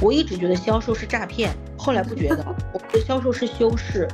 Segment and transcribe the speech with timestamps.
[0.00, 4.06] 我一直觉得销售是诈骗，后来不觉得，我觉得销售是修饰。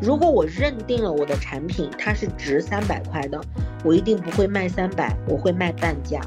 [0.00, 3.40] 如果我认定了我的产品它是值三百块的，
[3.84, 6.20] 我一定不会卖三百，我会卖半价。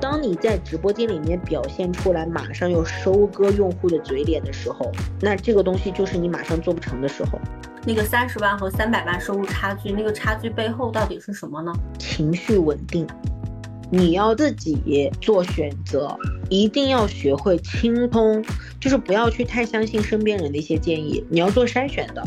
[0.00, 4.90] 当你在直播间里面表现出来马上要收割用户的嘴脸的时候，
[5.20, 7.38] 那这个东西就是你马上做不成的时候。
[7.86, 11.72] 那个三十万和三百万收入差距，那个差距背后到底是什么呢？
[11.98, 13.06] 情绪稳定。
[13.92, 16.16] 你要自己做选择，
[16.48, 18.44] 一定要学会清空，
[18.78, 22.22] 就是不要去太相信身边人的一些建议，你要做筛选的。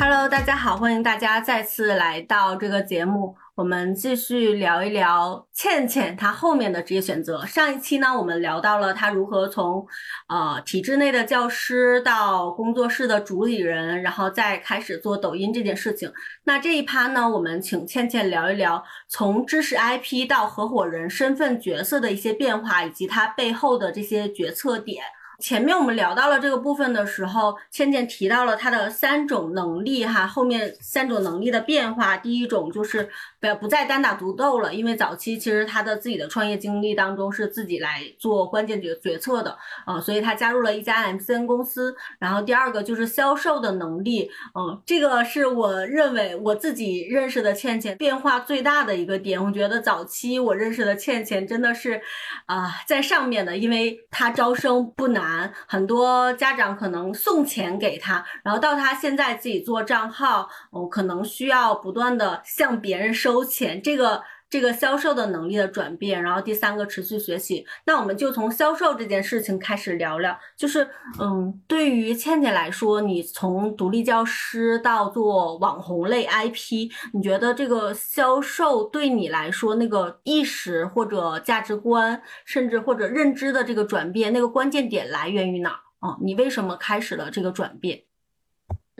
[0.00, 3.34] Hello，大家好，欢迎大家再次来到这个节目。
[3.56, 7.44] 我们继续聊一聊倩倩她后面的职业选择。
[7.44, 9.84] 上一期呢，我们聊到了她如何从，
[10.28, 16.12] 呃，体制内的教师到工作室的主理人，然后再开始做抖音这件事情。
[16.44, 25.02] 那这一趴呢，我们请倩倩聊一聊从知识 IP 到合伙人身份角色的一些变化，以及她背后的这些决策点。
[25.38, 33.08] 前面我们聊到了这个部分的时候，倩倩提到了她的三种能力哈，后面三种能力的变化，第一种就是
[33.40, 41.94] 不不再单打独斗了，因为早期其实她的自己的创业经历当中是自己来做关键决决策的啊，所以她加入了一家 MCN 公司。
[42.18, 49.40] 然后第二个就是销售的能力，嗯，这个是我认为我自己认识的倩倩变化最大的一个点。
[49.42, 52.00] 我觉得早期我认识的倩倩真的是
[52.46, 55.27] 啊在上面的，因为她招生不难。
[55.66, 64.22] 很多家长可能送钱给他，然后到他现在自己做账号，哦，可能需要不断的向别人收钱，这个。
[64.50, 70.38] 这个销售的能力的转变，然后第三个持续学习，那我们就从销售这件事情开始聊聊。
[70.56, 70.88] 就是，
[71.20, 85.70] 嗯，对于倩倩来说，你从独立教师到做网红类 IP，你觉得这个销售对你来说那个意识或者价值观，甚至或者认知的这个转变，那个关键点来源于哪？
[86.00, 88.00] 啊，你为什么开始了这个转变？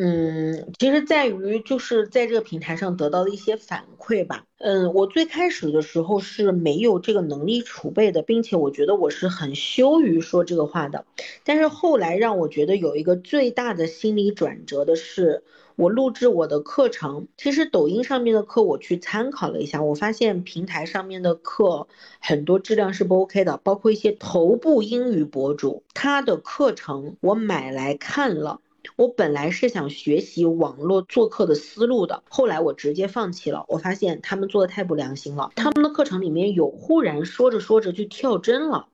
[0.01, 4.45] 嗯，其实在于就是在这个平台上得到的一些反馈吧。
[4.59, 11.05] 嗯，我最开始的时候是没有这个能力储备的，并且我觉得我是很羞于说这个话的。
[11.43, 15.43] 但是后来让我觉得有一个最大的心理转折的是，
[15.75, 17.27] 我录制我的课程。
[17.37, 21.89] 其实抖音上面的课我去参考了一下，我发现平台上面的课
[22.21, 28.61] 很多质量是不 OK 的，包括一些头部英语博主，他的课程我买来看了。
[28.97, 33.65] 我本来是想学习网络做课的思路的，后来我直接放弃了。
[33.69, 35.53] 我发现他们做的太不良心了。
[35.57, 38.89] 他们的课程里面有忽然说着说着就跳帧了，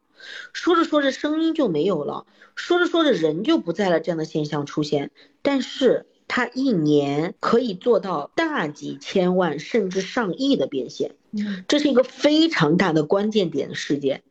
[0.52, 5.10] 说着说着声音就没有了，说着说着人就不在了这样的现象出现，
[5.42, 6.06] 但是。
[6.26, 11.16] 他一年可以做到大几千万甚至上亿的变现，
[11.68, 14.22] 这是一个非常大的关键点事件，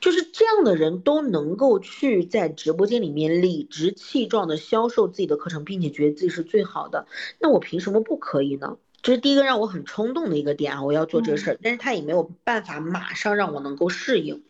[0.00, 7.06] 就是这样的人都能够去在直播间里面理直气壮的销售自己的课程，并且觉得自己是最好的，
[7.38, 8.76] 那我凭什么不可以呢？
[9.00, 14.42] 这是第一个让我很冲动的一个点啊，我要做这个事儿，但是他也没有办法马上让我能够适应。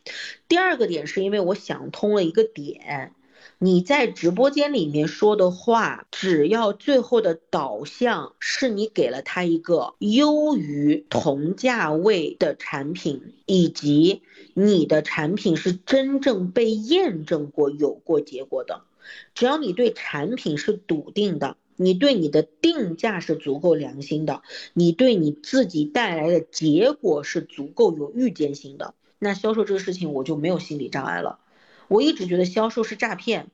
[0.49, 3.13] 第二个点是因为我想通了一个点。
[3.61, 14.23] 你在直播间里面说的话，只要最后的导向是你给了他一个优于同价位的产品，以及
[14.55, 18.83] 你的产品是真正被验证过、有过结果的，
[19.35, 24.43] 只要你对产品是笃定的，你对你的定价是足够良心的，
[24.73, 31.41] 你对你自己带来的结果是足够有预见性的，那销售这个事情我就没有心理障碍了。
[31.88, 33.50] 我一直觉得销售是诈骗，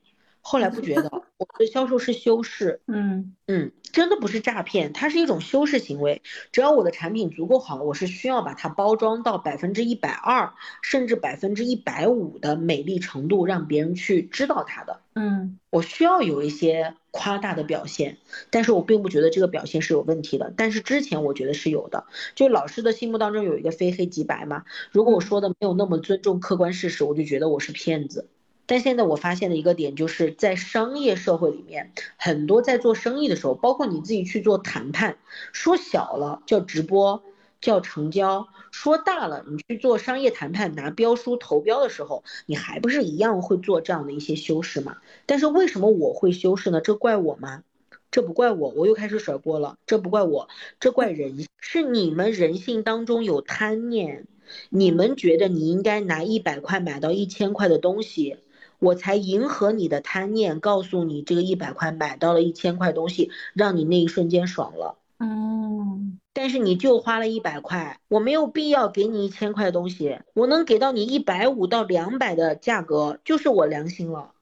[0.47, 6.21] 后来不觉得，我觉得销售是修饰，嗯嗯，真的不是诈骗，它是一种修饰行为。
[6.51, 14.99] 只要我的产品足够好，我是需要把它包装到百分之一百二，甚至百分之一百五的美丽程度，让别人去知道它的。
[15.15, 18.19] 嗯，我需要有一些夸大的表现，
[18.51, 20.53] 但是我并不觉得这个表现是有问题的。
[20.55, 24.63] 但是之前我觉得是有的，就老师的心目当中有一个非黑即白嘛。
[24.91, 28.29] 如果我说的没有那么尊重客观事实，我就觉得我是骗子。
[28.65, 35.17] 但现在我发现的一个点，就是在商业社会里面，很多在做生意的时候，包括你自己去做谈判，
[35.51, 37.23] 说小了叫直播。
[37.61, 44.97] 叫成交，说大了，你去做商业谈判拿标书投标的时候，你还不是一样会做这样的一些修饰吗？
[45.25, 46.79] 但是为什么我会修饰呢？
[46.79, 47.63] 这怪我吗？
[48.11, 49.77] 这不怪我，我又开始甩锅了。
[49.87, 50.47] 这不怪我，
[50.79, 54.27] 这怪人，是你们人性当中有贪念，
[54.69, 58.37] 你们觉得你应该拿一百块买到一千块的东西，
[58.85, 64.97] 我才迎合你的贪念，告诉你这个一百块买到了一千块东西，让你那一瞬间爽了。
[65.19, 66.19] 嗯。
[66.33, 74.33] 但是你就花了一百块，我没有必要给你一千块东西，我能给到你一百五到两百的价格，就是我良心了。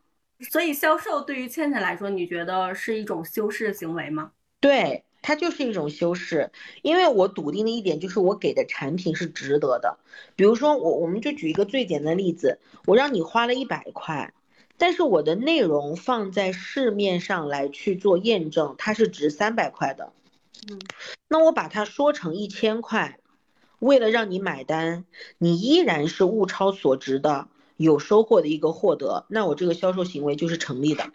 [0.49, 4.31] 所以销售对于倩倩来说，你觉得是一种修饰行为吗？
[4.59, 6.51] 对，它就是一种修饰，
[6.83, 9.97] 因为我笃定的一点就是我给的产品是值得的。
[10.35, 14.31] 比如说我，我们就举一个最简单的例子，我让你花了一百块。
[14.75, 20.11] 但是我的内容放在市面上来去做验证，它是值三百块的，
[20.67, 20.81] 嗯，
[21.29, 23.19] 那我把它说成一千块，
[23.79, 25.05] 为了让你买单，
[25.37, 27.47] 你依然是物超所值的，
[27.77, 31.11] 有收获的一个获得，那我这个销售行为就是成立的，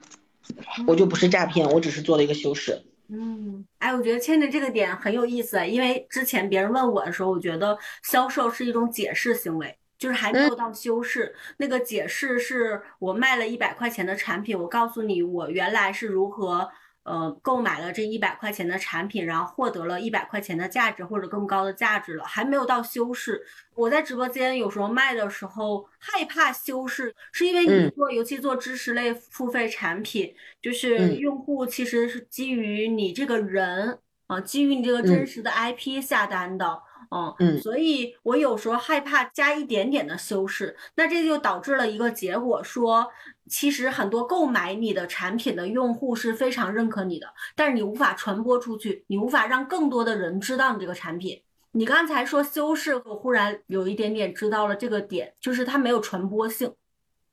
[0.86, 2.84] 我就不是诈骗，我只是做了一个修饰。
[3.08, 9.78] 嗯，哎，我觉得倩倩这个点很有意思，因为之前别人问我的时候，我觉得销售是一种解释行为。
[9.98, 16.70] 就是还没有到修饰，那个解释是我卖了一百块钱的产品，我告诉你我原来是如何
[17.08, 23.42] 呃购买了这一百块钱的产品，然后获得了一百块钱的价值或者更高的价值了，还没有到修饰。
[23.74, 36.82] 我在直播间有时候卖的时候害怕修饰，是因为你做尤其做知识类付费产品，就是用户其实是基于你这个人啊，基于你这个真实的 IP 下单的。
[37.10, 43.08] 嗯所以我有时候害怕加一点点的修饰，那这就导致了一个结果，说
[43.48, 51.42] 其实很多购买你的产品的用户是非常认可你的，但是你无法传播出去，你无法让更多的人知道你这个产品。
[51.72, 56.72] 你刚才说修饰，我忽然有一点点知道了这个点，就是它没有传播性。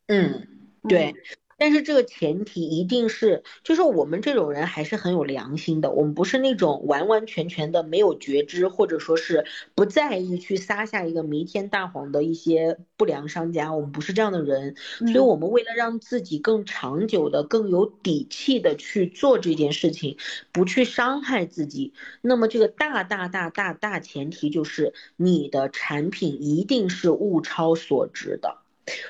[0.08, 0.48] 嗯，
[0.88, 1.14] 对。
[1.58, 20.18] 但是这个前提一定是，就是我们这种人还是很有良心的，我们不是那种完完全全的没有觉知，或者说是不在意去撒下一个弥天大谎的一些不良商家，我们不是这样的人，所以我们为了让自己更长久的、更有底气的去做这件事情，
[20.52, 28.65] 不去伤害自己，那么这个大大大大大前提就是你的产品一定是物超所值的。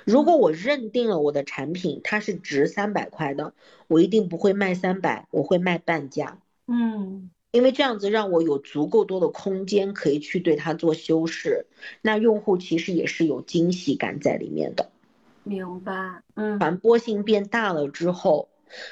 [0.06, 3.54] 如果我认定了我的产品它是值三百块的，
[3.88, 6.40] 我一定不会卖三百，我会卖半价。
[6.68, 11.66] 嗯，因为这样子让我有足够多的空间可以去对它做修饰，
[12.02, 14.90] 那用户其实也是有惊喜感在里面的。
[15.44, 16.24] 明白。
[16.36, 18.50] 嗯，传播性变大了之后，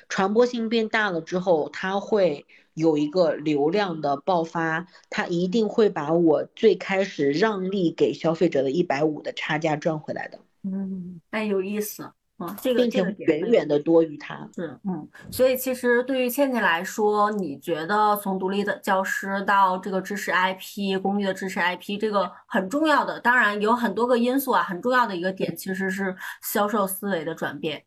[0.09, 10.39] 传播性变大了之后，它会有一个流量的爆发，它一定会把我最开始让利给消费者的一百五的差价赚回来的。
[10.63, 12.03] 嗯，哎，有意思
[12.37, 27.83] 啊，这个这个远远的多于他是，嗯，所以其实对于倩倩来说，你觉得从独立的教师到这个知识 IP 公寓的知识 IP，这个很重要的，当然有很多个因素啊，很重要的一个点其实是销售思维的转变，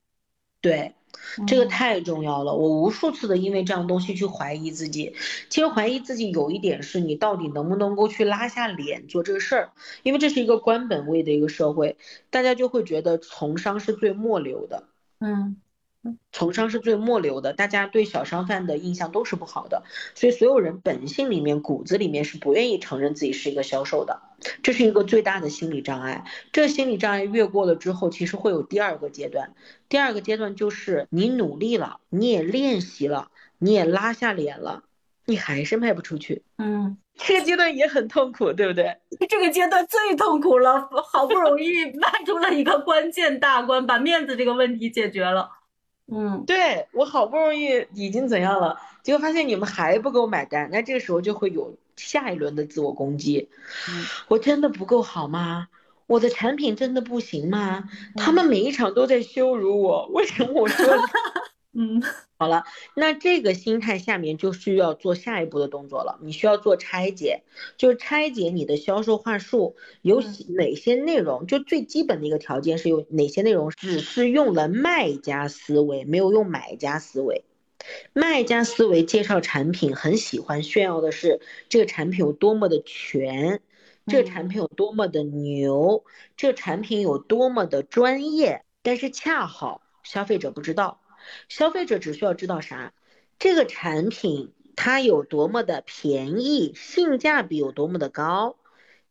[0.61, 0.95] 对。
[1.47, 5.15] 这个太重要了，我无数次的因为这样东西去怀疑自己。
[5.49, 9.71] 其实怀疑自己有一点是你到底能不能够去拉下脸做这个事儿，
[10.03, 11.97] 因为这是一个官本位的一个社会，
[12.31, 14.85] 大家就会觉得从商是最末流的。
[15.21, 15.57] 嗯。
[16.31, 19.83] 从商是最末流的，大家对小商贩的印象都是不好的，
[20.15, 24.23] 所以所有人本性里面、骨子里面是不愿意承认自己是一个销售的，
[24.63, 26.25] 这是一个最大的心理障碍。
[26.53, 29.55] 这个心理障碍越过了之后，其实会有第二个阶段，
[29.89, 34.83] 第二个阶段就是你努力了，你也练习了，你也拉下脸了，
[35.25, 36.43] 你还是卖不出去。
[36.59, 38.97] 嗯， 这个阶段也很痛苦，对不对？
[39.29, 45.51] 这个阶段最痛苦了，好不容易迈出了一个关键大关，把面子这个问题解决了。
[46.09, 53.49] 嗯，对我好不容易已经怎样了，结果发现你们还不给我买单，那这个时候就会有下一轮的自我攻击。
[54.29, 55.69] 我真的不够好吗？
[56.07, 57.89] 我的产品真的不行吗？
[58.17, 60.87] 他们每一场都在羞辱我，为什么我说？
[61.79, 62.03] 嗯，
[62.39, 66.19] 好了，那这个心态下面就需要做下一步的动作了。
[66.23, 67.43] 你需要做拆解，
[67.77, 70.23] 就是拆解你的销售话术有
[70.57, 71.47] 哪些内容。
[71.47, 77.45] 就最基本的一个条件是有哪些内容只是用了卖家思维，没有用买家思维。
[78.15, 83.61] 卖家思维介绍产品很喜欢炫耀的是这个产品有多么的全，
[84.07, 86.05] 这个产品有多么的牛，
[86.37, 88.65] 这个产品有多么的专业。
[88.83, 91.01] 但是恰好消费者不知道。
[91.49, 92.93] 消费者只需要知道啥，
[93.39, 98.57] 这个产品它有多么的便宜，性价比有多么的高。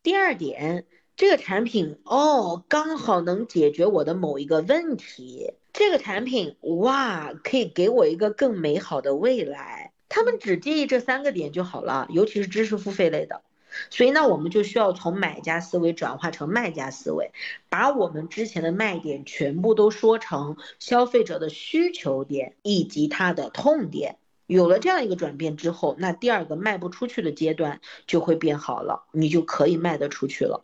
[0.02, 0.86] 第二点，
[1.18, 5.54] 这个产品哦，刚好能解决我的某一个问题。
[5.74, 9.92] 这个产品哇，可以给我一个更美好的未来。
[10.08, 13.42] 他们只介意这三个点就好了，尤其是知识付费类的。
[13.90, 17.32] 所以呢，我们就需要从买家思维转化成卖家思维，
[17.70, 24.18] 把我们之前的卖点全部都说成消费者的需求点以及他的痛点。
[24.48, 30.64] 有了这样一个转变之后，那第二个卖不出去的阶段就会变好了，你就可以卖得出去了。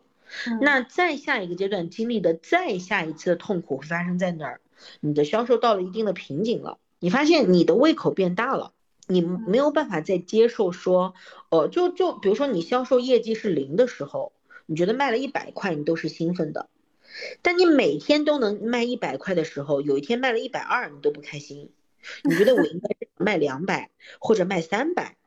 [0.62, 4.62] 那再下一个阶段经历的再下一次的痛苦会发生在哪儿？
[5.00, 8.72] 你的销售到了一定的瓶颈了，你发现你的胃口变大了，
[9.12, 11.13] 你没有办法再接受说，
[11.50, 14.34] 呃，就就比如说你销售业绩是零的时候，
[14.65, 16.70] 你觉得卖了一百块你都是兴奋的，
[17.41, 21.72] 但你每天都能卖一百块的时候，有一天卖了一百二你都不开心。
[22.24, 25.18] 你觉得我应该卖两百或者卖三百，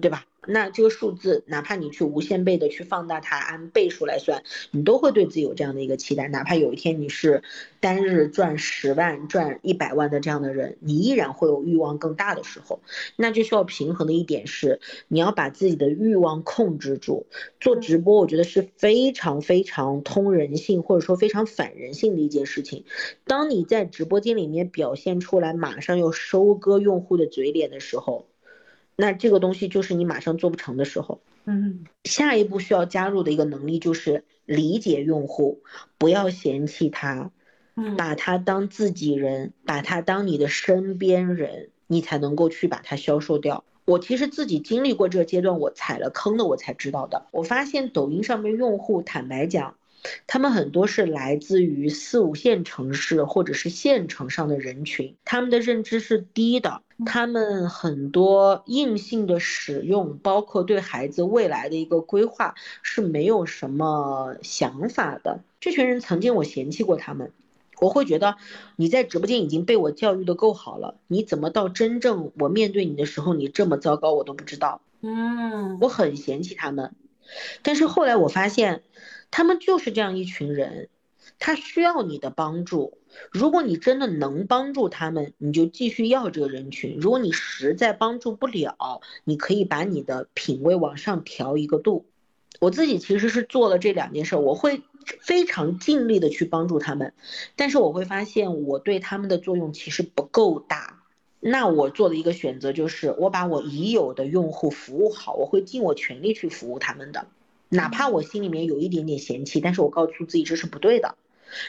[0.00, 0.26] 对吧？
[0.48, 6.28] 那这个数字，哪怕你去无限倍的去放大它，按倍数来算，你都会对自己有这样的一个期待。
[6.28, 7.42] 哪怕有一天你是
[7.80, 12.80] 单日赚十万、赚一百万的这样的人，你依然会有欲望更大的时候。
[13.16, 14.78] 那就需要平衡的一点是，
[15.08, 17.26] 你要把自己的欲望控制住。
[17.58, 22.84] 做直播，我觉得是非常非常通人性，或者说非常反人性的一件事情。
[23.24, 28.26] 当你在直播间里面表现出来，马上要收割用户的嘴脸的时候。
[28.96, 35.62] 那这个东西就是你马上做不成的时候，嗯，下一步需要加入的一个能力就是理解用户，
[35.98, 37.30] 不要嫌弃他，
[37.76, 43.64] 嗯，把他当自己人，把他当你的身边人，你才能够去把它销售掉。
[43.84, 47.26] 我其实自己经历过这个阶段，我踩了坑的，我才知道的。
[47.30, 49.76] 我发现抖音上面用户，坦白讲。
[50.28, 65.40] 他们很多是来自于四五线城市或者是县城上的人群，他们的认知是低的，他们很多硬性的使用，包括对孩子未来的一个规划是没有什么想法的。
[65.60, 67.32] 这群人曾经我嫌弃过他们，
[67.80, 68.36] 我会觉得
[68.76, 74.80] 你在直播间已经被我教育的够好了，你怎么到真正我面对你的时候你这么糟糕，我都不知道。
[75.02, 76.94] 嗯，我很嫌弃他们，
[77.62, 78.82] 但是后来我发现。
[79.28, 80.88] 他们就是这样一群人，
[81.40, 82.96] 他需要你的帮助。
[83.30, 92.06] 如果你真的能帮助他们，你就继续要这个人群；如果你实在帮助不了，你可以把你的品位往上调一个度。
[92.58, 94.82] 我自己其实是做了这两件事，我会
[95.20, 97.12] 非常尽力的去帮助他们，
[97.54, 101.02] 但是我会发现我对他们的作用其实不够大。
[101.38, 107.26] 那我做的一个选择就是，我把我已有的用户服务好，我会尽我全力去服务他们的。
[107.68, 111.14] 哪怕我心里面有一点点嫌弃，但是我告诉自己这是不对的。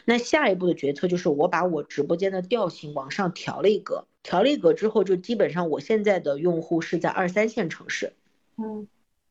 [0.06, 8.14] 那下一步的决策就是我把我直播间的调性往上调了一格，调了一格之后，就基本上我现在的用户是在二三线城市，
[8.58, 8.88] 嗯，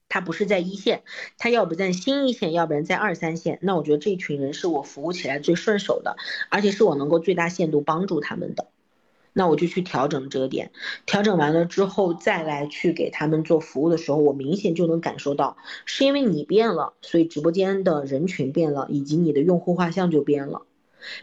[0.09, 1.03] 他不是在一线，
[1.39, 3.59] 他要不在新一线，要不然在二三线。
[3.63, 6.17] 那我觉得这群人是我服务起来最顺手的，
[6.51, 8.69] 而且是我能够最大限度帮助他们的。
[9.39, 10.73] 那我就去调整这个点，
[11.05, 20.63] 调整完了之后再来去给他们做服务的时候，我明显就能感受到，是因为你变了，所以直播间的人群变了，以及你的用户画像就变了。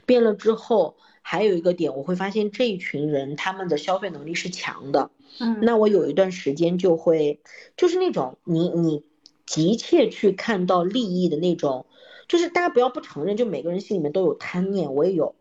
[0.06, 5.10] 变了之后，还有一个点，我会发现这一群人他们的消费能力是强的。
[5.40, 7.42] 嗯，那我有一段时间就会，
[7.76, 9.04] 就是那种你你
[9.48, 11.88] 急切去看到利益的那种，
[12.28, 15.34] 就是大家不要不承认，就每个人心里面都有贪念，我也有。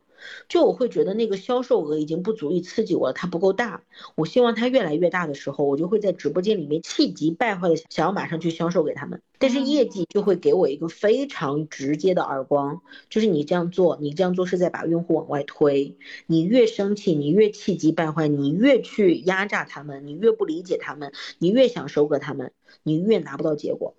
[0.48, 3.82] 就我会觉得那个销售额已经不足以刺激我了，它不够大。
[4.14, 9.20] 我希望它越来越大的时候，我就会在直播间里面气急败坏的想要马上去销售给他们。
[9.38, 15.96] 但是业绩就会给我一个非常直接的耳光，就是你这样做，你这样做是在把用户往外推。
[16.26, 22.52] 你越生气，你越气急败坏，你越去压榨他们，你越不理解他们，你越想收割他们，
[22.84, 23.94] 你越拿不到结果。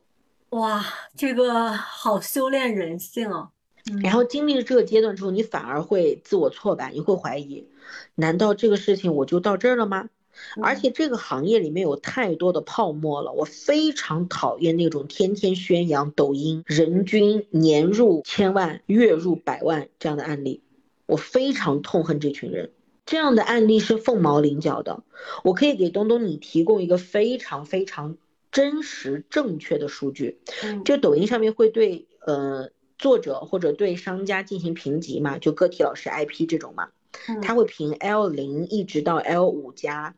[0.51, 0.86] 哇，
[1.18, 3.50] 这个好修炼人性哦。
[4.02, 7.68] 然后经历了这个阶段之后，你反而会自我挫败，你会怀疑，
[8.16, 10.10] 难道这个事情我就到这儿了吗？
[10.62, 20.62] 而且这个行业里面有太多的泡沫了，我非常讨厌那种天天宣扬抖音人均年入千万、月入百万这样的案例，
[21.06, 22.72] 我非常痛恨这群人。
[23.06, 25.04] 这样的案例是凤毛麟角的，
[25.44, 28.18] 我可以给东东你提供一个非常非常
[28.50, 30.40] 真实正确的数据，
[30.86, 32.70] 就抖音上面会对呃。
[33.03, 36.88] 作者或者对商家进行评级嘛，就个体老师 IP 这种嘛，
[37.41, 40.15] 他会评 L 零一直到 L 五加，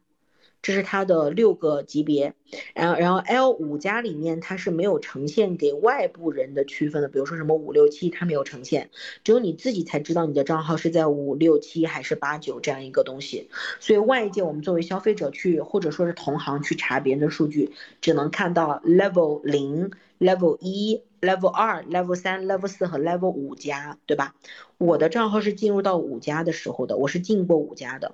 [0.65, 2.33] 这是它的六个级别。
[2.73, 8.89] 然后然后 L 五加里面它是没有呈现给外部人的区分的，比如说什么五六七它没有呈现，
[9.23, 13.47] 只有你自己才知道你的账号是在五六七还是八九这样一个东西。
[13.79, 21.03] 所以外界我们作为消费者去或者说是同行去查别人的数据，只能看到 Level 零、Level 一。
[21.21, 24.35] level 二、level 三、level 四和 level 五加，对吧？
[24.77, 28.13] 我的账号是进入到五加的时候的，我是进过五加的。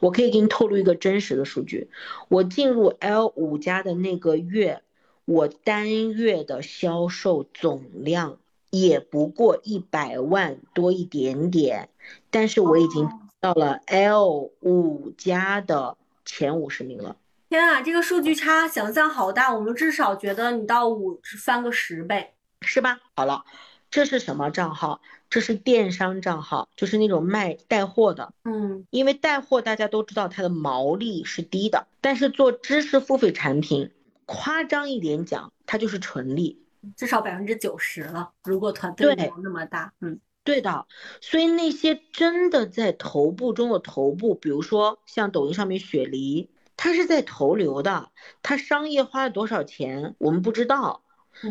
[0.00, 1.88] 我可以给你透露一个真实的数据，
[2.28, 4.82] 我进入 L 五加的那个月，
[5.24, 8.38] 我单月的销售总量
[8.70, 11.88] 也不过一百万多一点点，
[12.30, 13.08] 但是我已经
[13.40, 17.16] 到了 L 五加的前五十名了。
[17.48, 23.00] 天啊，这个数据差想象好大，我们至少觉得你到五翻个十倍，是吧？
[23.14, 23.44] 好了，
[23.90, 25.00] 这是什么账号？
[25.30, 28.32] 这是电商账号，就是那种卖带货的。
[28.44, 33.90] 嗯，因为带货大家都知道它的毛利是低的，但是做知识付费产品，
[34.24, 36.62] 夸张一点讲，它就是纯利，
[36.96, 38.30] 至少百分之九十了。
[38.44, 40.86] 如果团队没有那么大，嗯，对的。
[41.20, 46.50] 所以那些真的在头部中的头部，比如说像抖音上面雪梨。
[46.80, 51.02] 它是在投流的，它商业花了多少钱，我们不知道。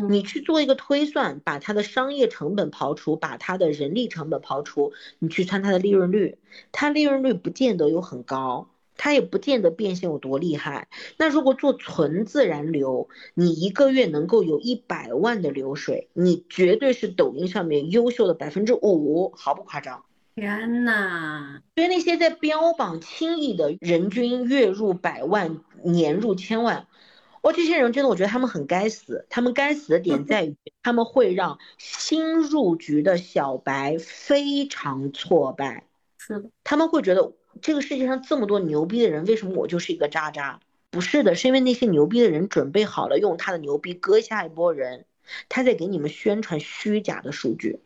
[0.08, 6.38] 你去做一个推算，把它的商业成本刨除，把它的人力成本刨除，你去算它的利润率，
[6.72, 10.88] 它利润率不见得有很高，它也不见得变现有多厉害。
[11.16, 20.04] 那如果做纯自然流，你一个月能够有一百万的流水，你绝对是抖音上面优秀的百分之五，毫不夸张。
[20.34, 21.62] 天呐！
[21.74, 26.86] 所以那些在标榜轻易的人均月入百万、年入千万，
[27.42, 29.26] 我这些人真的，我觉得他们很该死。
[29.30, 35.84] 他们该死的点在于，他们会让新入局的小白非常挫败。
[36.18, 40.60] 是的，他们会觉得这个世界上这么多牛逼的人，为什么我就是一个渣渣？
[40.90, 45.04] 不是的，是因为那些牛逼的人准备好了用他的牛逼割下一波人，
[45.48, 47.80] 他在给你们宣传虚假的数据。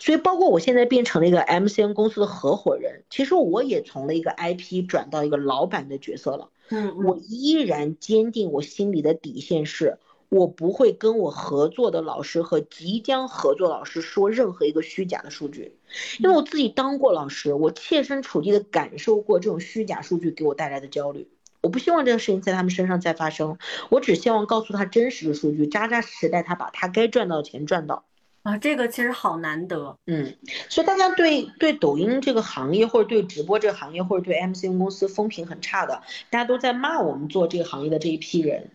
[0.00, 6.48] 所以，包括我现在变成了一个 MCN 公司的合伙人，其实我也从了一个 IP 转到一个老板的角色了。
[6.70, 15.76] 嗯，我依然坚定我心里的底线是，我不会跟我合作的老师和即将合作老师说任何一个虚假的数据，
[16.18, 21.28] 因为我自己当过老师，我切身处地的感受过这种虚假数据给我带来的焦虑。
[21.62, 23.58] 我不希望这个事情在他们身上再发生，
[23.88, 28.04] 我只希望告诉他真实的数据，扎扎实实带他把他该赚到的钱赚到。
[28.46, 30.36] 啊，这个其实好难得，嗯，
[30.68, 36.00] 所以大家对对抖音这个行业，或者对直播这个行业，或者对 MCN 公司风评很差的，
[36.30, 38.70] 大家都在骂我们做这个行业的这一批人。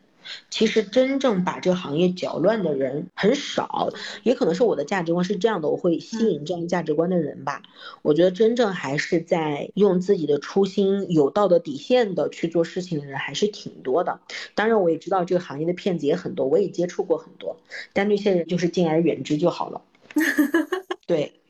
[0.50, 3.90] 其实真正把这个行业搅乱的人很少，
[4.24, 7.62] 也可能是我的价值观是这样的，我会吸引这样价值观的人吧。
[8.02, 14.20] 我觉得真正还是在用自己的初心、有道德底线的去做事情的人还是挺多的。
[14.56, 17.58] 当然，我也知道这个行业的骗子也很多，我也接触过很多，
[17.94, 19.82] 但那些人就是敬而远之就好了。
[21.08, 21.41] 对，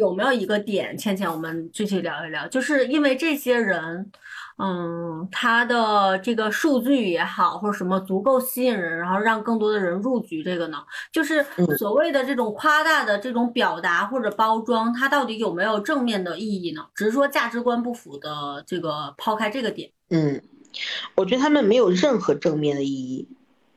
[0.00, 4.10] 有没有一个点，倩倩，我们具体聊一聊，就是因为这些人。
[4.62, 10.76] 嗯，他的这个数据也好，或者什么足够吸引人，然后让更多的人入局，这个呢，
[11.10, 11.42] 就是
[11.78, 16.84] 所谓的这种夸大的这种表达或者包装，它到底有没有正面的意义呢？
[16.94, 20.42] 只是说价值观不符的这个抛开这个点，嗯，
[21.14, 23.28] 我觉得他们没有任何正面的意义。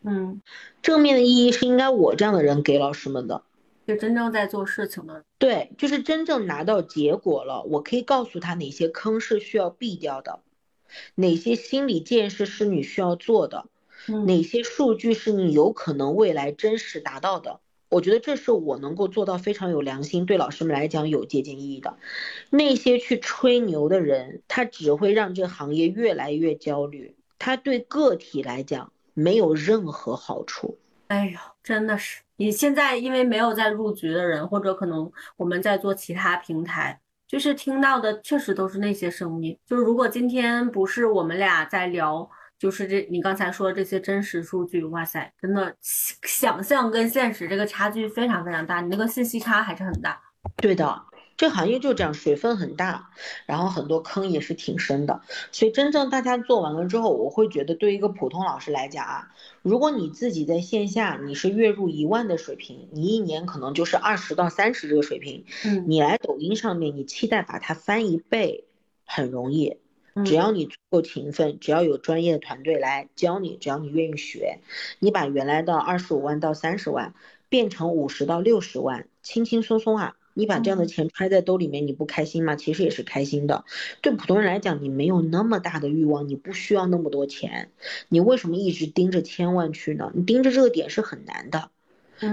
[0.04, 0.42] 嗯，
[0.82, 3.44] 正面的意义是应该我这样的人给老师们的，
[3.86, 10.40] 就真正在做事情的，对，就是真正拿到结果了，我可以告诉他哪些坑是需要避掉的。
[11.16, 13.66] 哪些心理建设是你需要做的？
[14.26, 17.60] 哪些数据是你有可能未来真实达到的？
[17.90, 21.98] 我觉得这是我能够做到非常有良心，对老师们来讲有借鉴意义的。
[22.50, 30.80] 那些去吹牛的人，他只会让这个行业越来越焦虑，他对个体来讲没有任何好处。
[31.08, 32.23] 哎呦，真的是！
[32.38, 37.00] 你现在因为没有在入局的人，或者可能我们在做其他平台。
[37.28, 39.58] 就是听到的确实都是那些声音。
[39.66, 50.22] 就是如果今天不是我们俩在聊，就是这你刚才说的这些真实数据，哇塞，真的想象跟现实这个差距非常非常大，你那个信息差还是很大。
[50.58, 51.04] 对的。
[51.36, 53.10] 这行业就这样，水分很大，
[53.48, 55.20] 然后很多坑也是挺深的。
[55.52, 59.28] 所以真正大家做完了之后，我会觉得，对于一个普通老师来讲啊，
[59.64, 65.46] 如果你自己在线下你是月入一万的水平，你一年可能就是二十到三十这个水平。
[65.66, 68.66] 嗯，你来抖音上面，你期待把它翻一倍，
[69.06, 69.78] 很容易。
[70.26, 74.60] 只要你足够勤奋，只要有专业的团队来教你，只要你愿意学，
[75.00, 77.16] 你把原来的二十五万到三十万
[77.48, 80.18] 变成五十到六十万，轻轻松松啊。
[80.34, 82.56] 你把这样的钱揣在兜里面，你不开心吗？
[82.56, 83.66] 其实也是开心的。
[84.02, 87.72] 对普通人来讲，你没有那么大的欲望，你不需要那么多钱，
[88.10, 90.12] 你为什么一直盯着千万去呢？
[90.14, 91.70] 你盯着这个点是很难的。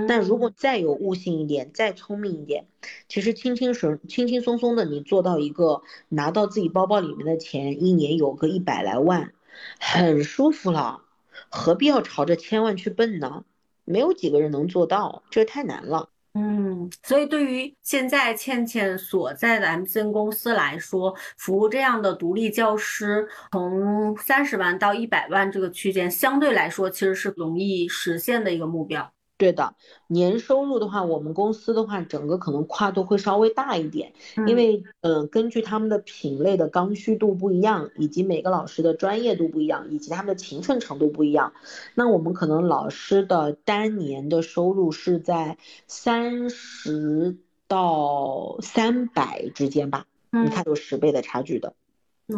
[0.07, 2.67] 但如果再有悟性一点，再聪明一点，
[3.09, 9.33] 其实轻轻松轻轻松松的，你做到一个拿到自己包包里面的钱，一年有个一百来万，
[9.81, 11.03] 很舒服了。
[11.49, 13.45] 何必要朝着千万去奔呢？
[13.85, 16.11] 没有几个人能做到，这太难了。
[16.35, 29.13] 嗯，所以对于现在倩倩所在的 MCN 公司来说，服务这样的独立教师，从三十万到一百万这个区间，相对来说其实是容易实现的一个目标。
[29.41, 29.75] 对的，
[30.07, 34.13] 年收入的话，我们公司的话，整个可能跨度会稍微大一点，
[34.47, 41.55] 因为嗯，根据他们的品类的刚需度不一样，以及每个老师的专业度不一样，以及他们的勤奋程度不一样，
[41.95, 50.05] 那我们可能老师的单年的收入是在三十到三百之间吧，
[50.45, 51.73] 你看有十倍的差距的。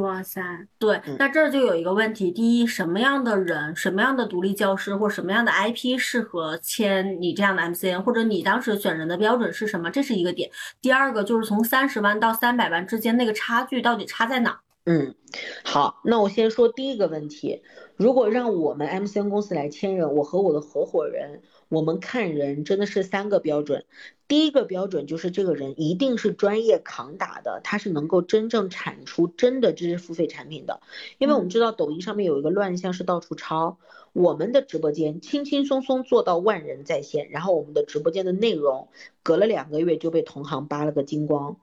[0.01, 0.41] 哇塞，
[0.79, 9.91] 对，那这就有一个问题：第一，什么样的人，什么样的独立教师或什么样的 IP 适合签你这样的 MCN，或者你当时选人的标准是什么？
[9.91, 10.51] 这是一个点。
[10.81, 14.61] 第二个就是从三十万到三百万之间那个差距到底差在哪？
[14.85, 15.15] 嗯，
[15.63, 17.63] 好，那我先说第一个问题，
[17.97, 21.43] 如果让我们 MCN 公司来签人，我和我的合伙人。
[21.73, 23.87] 我们看人真的是三个标准，
[24.29, 30.83] 第一个标准就是这个人一定是专业扛打的，他是能够真正产出真的知识付费产品的。
[31.17, 33.79] 因为我们知道抖音上面有一个乱象是到处抄，
[34.13, 38.89] 我们的直播间轻轻松松做到万人在线，然后我们的直播间的内容
[39.23, 41.57] 隔了两个月就被同行扒了个精光，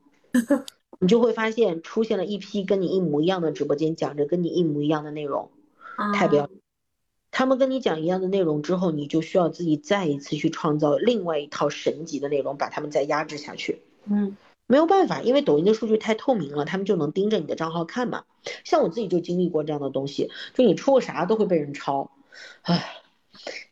[0.99, 5.51] 你就会发现出现了一批跟你一模一样的直播间，讲着跟你一模一样的内容，
[6.15, 6.49] 太不要。
[7.31, 13.81] 他们跟你讲一样的内容之后，你就需要自己再一次去创造另外一套神级的内容，把他们再压制下去。
[14.05, 14.35] 嗯，
[14.67, 18.23] 没有办法，因为抖音的数据太透明了，他们就能盯着你的账号看嘛。
[18.63, 22.11] 像我自己就经历过这样的东西，就你出个啥都会被人抄，
[22.63, 22.97] 唉，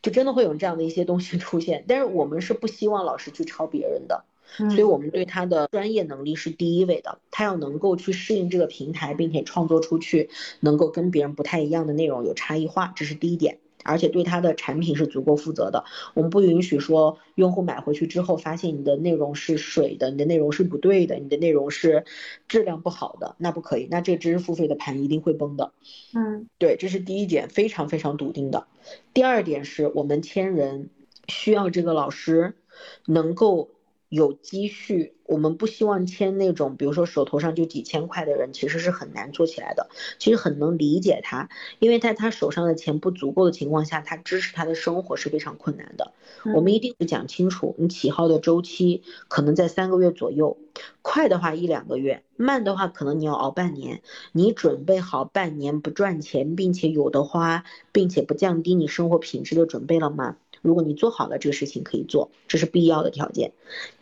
[0.02, 1.84] 就真的会有这样的一些东西出现。
[1.88, 4.24] 但是我们是不希望老师去抄别人的。
[4.56, 10.30] 所以，我们对他的专业能力是第一位的，他要能够去适应这个平台，并且创作出去
[10.60, 13.58] 能够跟别人不太一样的内容，有差异化，这是第一点。
[13.84, 15.84] 而且对他的产品是足够负责的，
[16.14, 22.04] 我们不允许说用户买回去之后发现你的内容是水的，你的内容是不对的，你的内容是
[22.48, 25.72] 质量不好的，那不可以，那这个知识付费的盘一定会崩的。
[26.12, 28.66] 嗯，对，这是第一点，非常非常笃定的。
[29.14, 30.90] 第二点是我们千人
[31.28, 32.56] 需要这个老师
[33.06, 33.70] 能够。
[34.08, 39.88] 有积蓄，我们不希望签那种，比如说手头上就几千块的人，其实是很难做起来的。
[40.18, 46.12] 其实很能理解他，因为在他手上的钱不足够的情况下，他支持他的生活是非常困难的。
[46.54, 50.56] 我们一定是讲清楚，你起号的周期可能在三个月左右，
[51.02, 54.00] 快的话一两个月，慢的话可能你要熬半年。
[54.32, 60.36] 你准备好半年不赚钱，并且有的花，并且不降低你生活品质的准备了吗？
[60.62, 63.52] 如果你做好了这个事情可以做，这是必要的条件。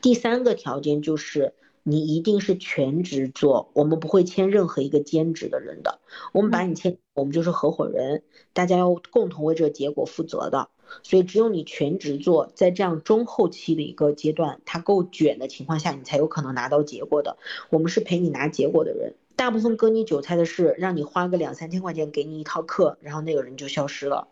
[0.01, 6.01] 第三个条件就是你一定是全职做，我们不会签任何一个兼职的人的。
[6.33, 10.69] 我们把你签，我们就是合伙人，大家要共同为这个结果负责的。
[11.03, 17.39] 所以只有你全职做，在这样中后期的一个阶段，它够卷的情况下，你才有可能拿到结果的。
[17.71, 24.29] 我们是陪你拿结果的人，大部分割你韭菜的是让你花个两三千块钱给你一套课，然后那个人就消失了。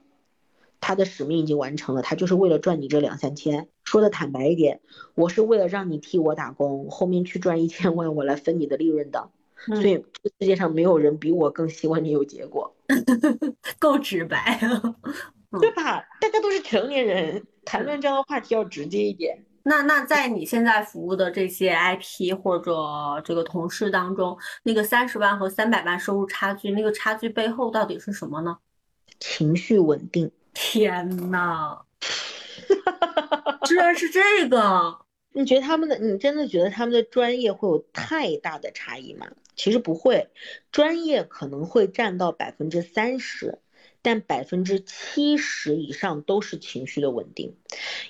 [0.87, 3.69] 他的使命已经完成了，他就是为了赚你这两三千。
[3.85, 4.83] 说的坦白一点，
[5.15, 9.31] 我是为了让你替我打工，后面去赚一千万，我来分你的利润的。
[9.65, 12.77] 所以这个世界上没有人比我更希望你有结果，
[13.81, 14.61] 够直白，
[15.59, 16.05] 对吧？
[16.21, 19.43] 大家都是成年人，谈论这样的话题要直接一点。
[19.63, 22.73] 那那在你现在服务的这些 IP 或者
[23.25, 28.59] 这个同事当中，那个三十万和三百万收入差距，那个差距背后到底是什么呢？
[29.19, 30.31] 情绪稳定。
[30.55, 31.83] 天呐，
[33.67, 35.01] 居然是这个！
[35.33, 39.27] 你觉得他们的，你真的觉得他们的专业会有太大的差异吗？
[39.57, 40.29] 其实不会，
[40.71, 43.59] 专业可能会占到百分之三十，
[44.01, 47.57] 但百分之七十以上都是情绪的稳定。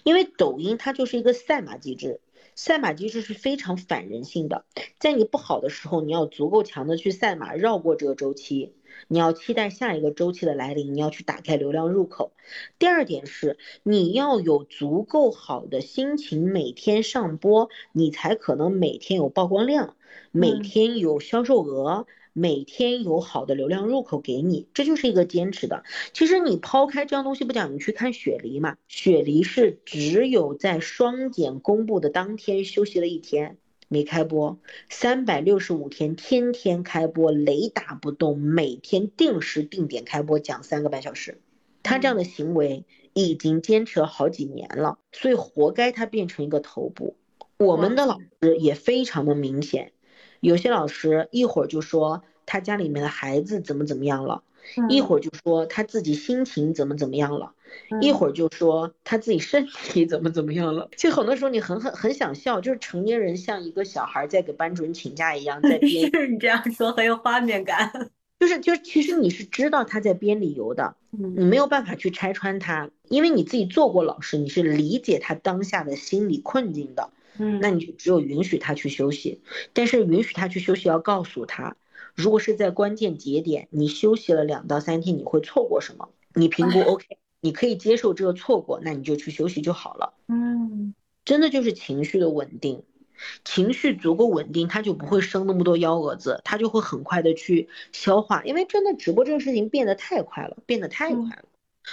[0.03, 2.21] 因为抖音它就是一个赛马机制，
[2.55, 4.67] 赛马机制是非常反人性的，
[4.99, 8.75] 在你不好的时候，你要足够强的去赛马，绕过这个周期。
[9.09, 12.33] 你要期待下一个周期的来临，你要去打开流量入口。
[12.79, 19.97] 第二点是，你要有足够好的心情，每天上播，你才可能每天有曝光量，
[20.31, 25.85] 每天有销售额，每天有好的流量入口给你，这就是一个坚持的。
[26.13, 33.59] 其实你抛开这样东西不讲，你去看雪梨嘛，雪梨是只有在双减公布的当天休息了一天。
[33.89, 41.41] 没开播，三百六十五天天天开播，雷打不动，每天定时定点开播，讲三个半小时。
[41.83, 47.17] 他这样的行为已经坚持了好几年了，所以活该他变成一个头部。
[47.59, 49.93] 我们的老师也非常的明显，
[50.41, 54.43] 有些老师一会儿就说他家里面的孩子怎么怎么样了。
[54.89, 57.53] 一会儿就说他自己心情怎么怎么样了，
[58.01, 60.89] 一会儿就说他自己身体怎么怎么样了。
[60.97, 66.11] 其实很多时候你很很很想笑，就是成年人像一个小孩在给班主任请假一样，在 编。
[66.33, 67.91] 你这样说很有画面感。
[68.41, 77.11] 就是就是其实你是知道他在编理由的，你没有办法去拆穿他，因为你自己做过老师，你是理解他当下的心理困境的。
[77.39, 79.41] 嗯，那你就只有允许他去休息，
[79.73, 81.77] 但是允许他去休息要告诉他，
[82.15, 86.11] 如果是在关键节点，你休息了两到三天，你会错过什么？
[86.35, 87.07] 你评估 OK，
[87.45, 90.15] 你可以接受这个错过，那你就去休息就好了。
[90.29, 90.95] 嗯，
[91.27, 92.85] 真的就是情绪的稳定，
[93.45, 101.45] 情绪足够稳定，他就不会生那么多幺蛾子，他就会很快的去消化，因为真的直播这个事情变得太快了，变得太快了。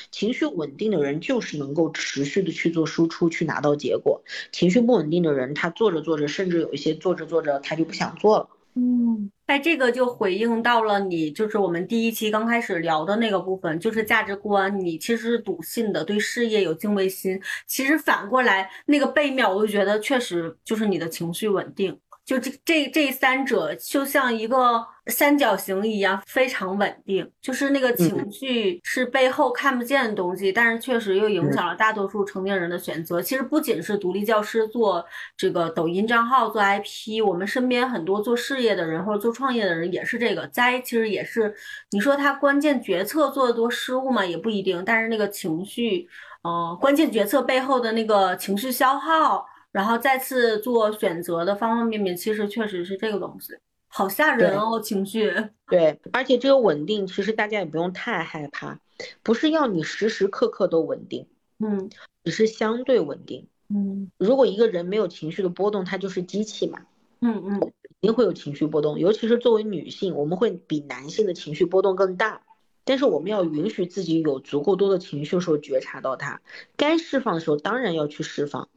[0.09, 4.23] 情绪稳定的人就是能够持续的去做输出，去拿到结果。
[4.53, 8.49] 情绪不稳定的人，他做着做着，甚至有一些做着做着，他就不想做了。
[8.73, 17.37] 嗯，哎，这个就回应到了你，就是我们第一期刚开始聊的那个部分，就是价值观，你其实是笃信的，对事业有敬畏心。
[17.67, 21.99] 其实反过来，那个背面，我就觉得确实就是你的情绪稳定。
[22.31, 27.29] 就这这这三者就像一个三角形一样，非常稳定。
[27.41, 33.21] 就是那个情绪是背后看不见的东西，但是确实又影响了大多数成年人的选择。
[33.21, 40.79] 其实不仅是独立教师做这个抖音账号做 IP，我们身边很多做事业的人或者做创业的人也是这个灾。
[40.79, 41.53] 其实也是，
[41.89, 44.81] 你说他关键决策做的多失误嘛，也不一定。
[44.85, 46.07] 但是那个情绪，
[46.43, 49.45] 呃，关键决策背后的那个情绪消耗。
[49.71, 53.53] 然后再次做选择的方方面面，其实确实是这个东西，
[53.87, 55.33] 好吓人哦，情绪。
[55.67, 58.79] 对，而且这个稳定，其实大家也不用太害怕，
[59.23, 61.25] 不是要你时时刻刻都稳定，
[61.59, 61.89] 嗯，
[62.23, 64.11] 只是相对稳定，嗯。
[64.17, 66.79] 如果一个人没有情绪的波动，他就是机器嘛，
[67.21, 72.41] 嗯嗯，一定会有情绪波动，尤其是作为女性，我们会比男性的情绪波动更大。
[72.83, 76.41] 但是我们要允许自己有足够多的情绪的时候觉察到它，
[76.75, 78.69] 该释放的时候当然要去释放，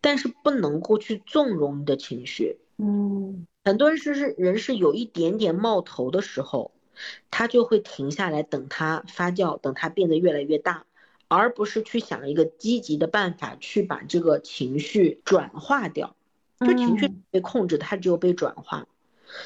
[0.00, 2.58] 但是不能够去纵容你的情绪。
[2.78, 6.72] 嗯，很多人是是人是有一点点冒头的时候，
[7.30, 10.84] 他就会停下来等它发酵，等它变得越来越大，
[11.28, 16.16] 而不是去想一个积极的办法去把这个情绪转化掉。
[16.60, 18.86] 就情绪被控制，它只有被转化。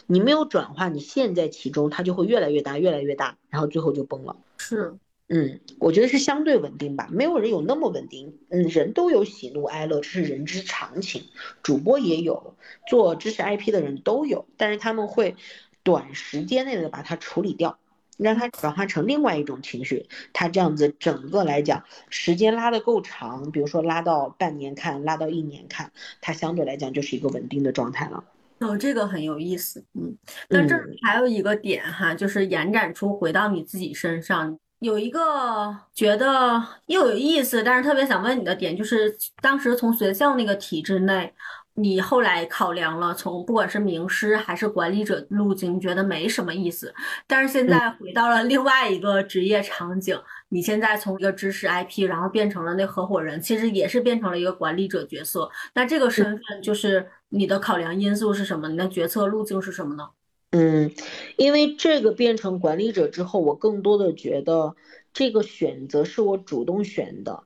[0.07, 4.37] 你没有转化，你陷在其中，它就会越来越大，越来越大，然后最后就崩了。
[4.59, 4.95] 是，
[5.29, 8.39] 嗯，我觉得是相对稳定吧，没有人有那么稳定。
[8.49, 11.25] 嗯，人都有喜怒哀乐，这是人之常情。
[11.63, 12.55] 主播也有，
[12.89, 15.37] 做知识 IP 的人都有，但是他们会
[15.83, 17.79] 短时间内的把它处理掉，
[18.17, 20.07] 让它转化成另外一种情绪。
[20.33, 28.25] 它这样子整个来讲，时间拉得够长，比如说拉到半年看，拉到一年看，它相对来讲就是一个稳定的状态了。
[28.61, 30.17] 哦，这个很有意思，嗯，
[30.49, 41.33] 那这还有一个点哈，就是延展出回到你自己身上，有一个觉得又有意思，但是特别想问你的点，就是当时从学校那个体制内。
[41.79, 46.95] 你后来考量了，从不管是名师还是管理者路径，觉得没什么意思。
[47.27, 55.51] 但是现在回到了另外一个职业场景，你现在从一个知识 IP，然后变成了那合伙人，其实也是变成了一个管理者角色。
[55.75, 58.69] 那这个身份就是你的考量因素是什么？
[58.69, 60.11] 你的决策路径是什么呢？
[60.51, 60.93] 嗯，
[61.37, 64.77] 因为这个变成管理者之后，我更多的觉得
[65.13, 67.45] 这个选择是我主动选的。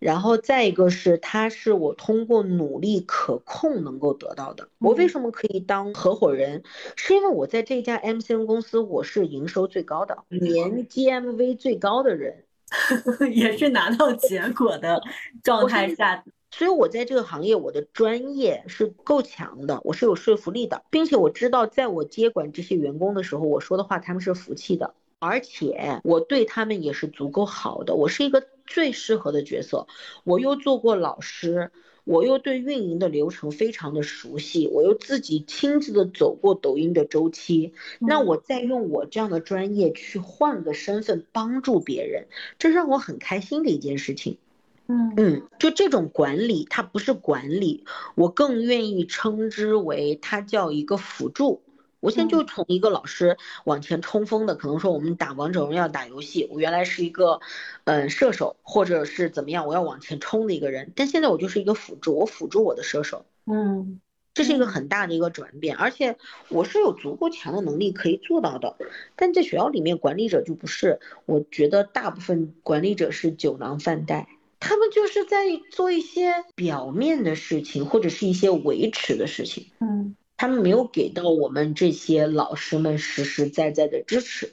[0.00, 4.68] 然后再一个是，它是我通过努力可控能够得到的。
[4.78, 6.64] 我为什么可以当合伙人？
[6.96, 12.44] 是因为我在这家 MCN 公司，我是营收最高的，年 GMV 最高的人，
[13.32, 15.00] 也是拿到结果的
[15.44, 16.24] 状态下。
[16.50, 24.94] 所以我在这个行业，我的专业是够强的，我是有说服力的，并且我知道，在我接管这些员工的时候，我说的话他们是服气的。
[25.20, 29.88] 而且我对他们也是足够好的，我是一个最适合的角色。
[30.22, 31.72] 我又做过老师，
[32.04, 37.74] 我又对运营的流程非常的熟悉，我又自己亲自的走过抖音的周期。
[37.98, 42.28] 那我再用我这样的专业去换个身份帮助别人，
[42.60, 44.38] 这让我很开心的一件事情。
[44.88, 45.14] 嗯。
[45.16, 47.84] 嗯，就这种管理，它不是管理，
[48.16, 51.62] 我更愿意称之为它叫一个辅助。
[52.00, 57.40] 我现在就从一个老师往前冲锋的，可能说我们打王者荣耀打游戏，我原来是一个，
[57.86, 64.00] 嗯，射手或者是怎么样，我要往前冲的一个人，但现在我就是一个辅助，我辅助我的射手，嗯，
[64.32, 66.16] 这是一个很大的一个转变，而且
[66.50, 68.76] 我是有足够强的能力可以做到的，
[69.16, 74.28] 但在学校里面管理者就不是，我觉得大部分管理者是酒囊饭袋，
[74.60, 80.16] 他们就是在做一些表面的事情或者是一些维持的事情，嗯。
[80.36, 84.52] 他们没有给到我们这些老师们实实在在的支持，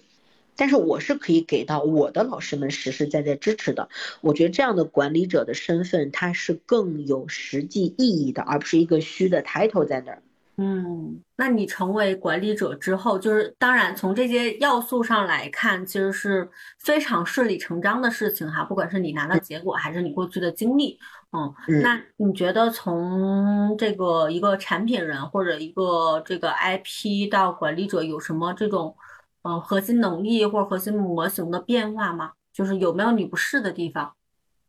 [0.55, 3.89] 但是我是可以给到我的老师们实实在在支持的。
[4.21, 10.23] 我觉得这样的管理者的身份，它是更有实际意义的，而不是一个虚的 title 在那儿。
[10.57, 18.63] 嗯，那你成为管理者之后，就是当然从这些要素上来看，其实是非常顺理成章的事情哈。
[18.63, 20.97] 不管是你拿到结果，还是你过去的经历，
[21.33, 28.95] 嗯，那你觉得从这个一个产品人或者一个这个 IP 到管理者，有什么这种
[29.41, 32.31] 嗯核心能力或者核心模型的变化吗？
[32.53, 34.13] 就是有没有你不适的地方？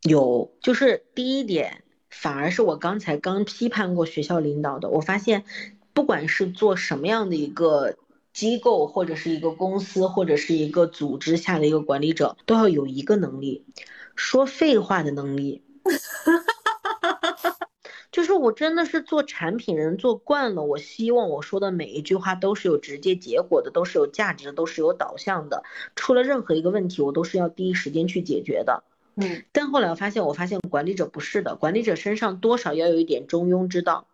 [0.02, 5.44] 有，就是第一点，反而是我刚才刚批判过学校领导的，我发现。
[5.96, 7.96] 不管是做什么样的一个
[8.34, 13.64] 机构，或者是一个公司，或者是一个组织下的一个管理者，都要有一个能力，
[14.14, 15.62] 说废话的能力。
[18.12, 25.62] 就是我真的是做产品人做惯了，我希望我说的每一句话都是有直接结果的，都是有价值的，都是有导向的。
[25.94, 28.84] 出了任何一个问题，我都是要第一时间去解决的。
[29.14, 34.06] 嗯，但后来我发现，我发现管理者不是的，管理者身上多少要有一点中庸之道。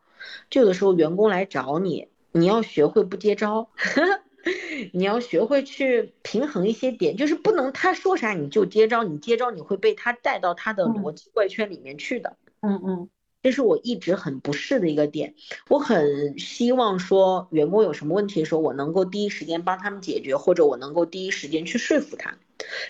[0.51, 3.69] 就有的时候员工来找你，你要学会不接招，
[4.93, 12.37] 你要学会去平衡一些点，就是不能他说啥你就接招，你接招你会被他带到他的逻辑怪圈里面去的。
[12.61, 13.09] 嗯嗯，
[13.43, 15.35] 这是我一直很不适的一个点。
[15.69, 22.37] 我很希望说员工有什么问题的时候，我能够第一时间帮他们解决，或者我能够第一时间去说服他。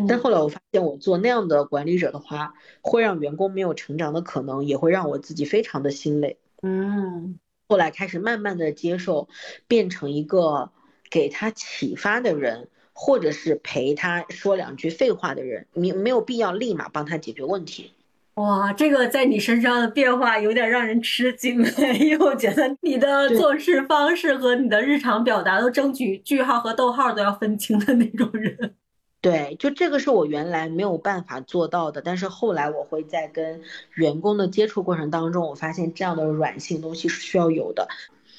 [0.07, 6.37] 但后来我发现，我做那样的管理者的话，会让员工没有成长的可能，也会让我自己非常的心累。
[6.63, 9.29] 嗯，后来开始慢慢的接受，
[9.69, 10.71] 变成一个
[11.11, 15.67] 给他启发的人，或者是陪他说两句废话的人。
[15.75, 17.93] 你没有必要立马帮他解决问题。
[18.35, 21.63] 哇，这个在你身上的变化有点让人吃惊，
[22.01, 28.75] 因为我觉得你的做事方式和你的日常表达都争取句号和逗号都要分清的那种人。
[29.23, 33.63] 对，就这个是我原来没有办法做到的，但是后来我会在跟
[33.95, 37.87] 员工的接触过程当中，我发现这样的软性东西是需要有的。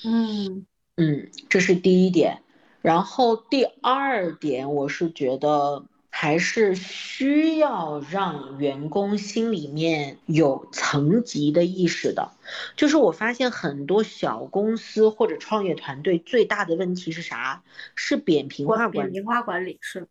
[0.04, 0.66] 嗯
[0.98, 2.42] 嗯，这是第一点。
[2.82, 12.34] 然后第二点，我是觉得还是需要让员工心里面有层级的意识的。
[12.76, 17.64] 就是我发现很多小公司或者创业团队最大的问题是啥？
[17.96, 20.10] 是扁平化管扁平化管理是。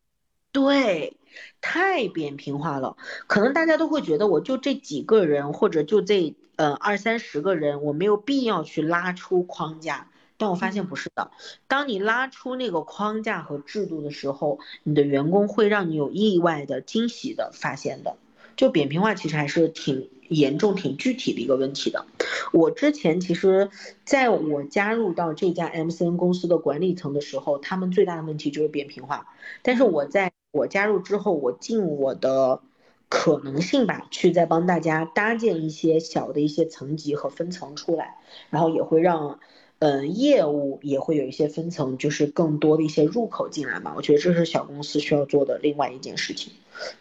[0.53, 1.17] 对，
[1.61, 10.09] 太扁平化了，可能大家都会觉得我就这几个人，或者就这呃二三十个人，我没有必要去拉出框架。
[10.39, 11.31] 但我发现不是的，
[11.69, 18.17] 当你拉出那个框架和制度的时候，你的员工会让你有意外的惊喜的发现的。
[18.57, 22.05] 就扁平化其实还是挺严重、挺具体的一个问题的。
[22.53, 23.71] 我之前其实
[24.05, 29.27] 在我加入到这家 MCN 公司的管理层的时候，他们最大的问题就是扁平化。
[29.63, 32.61] 但是我在我加入之后，我尽我的
[33.09, 38.19] 可能性吧，去再帮大家搭建一些小的一些层级和分层出来，
[38.51, 39.41] 然后也会让。
[39.85, 43.95] 嗯，业务也会有一些分层，就是更多的一些入口进来嘛。
[43.97, 46.53] 我觉得这是小公司需要做的另外一件事情。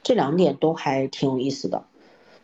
[0.02, 1.86] 这两点都还挺有意思的。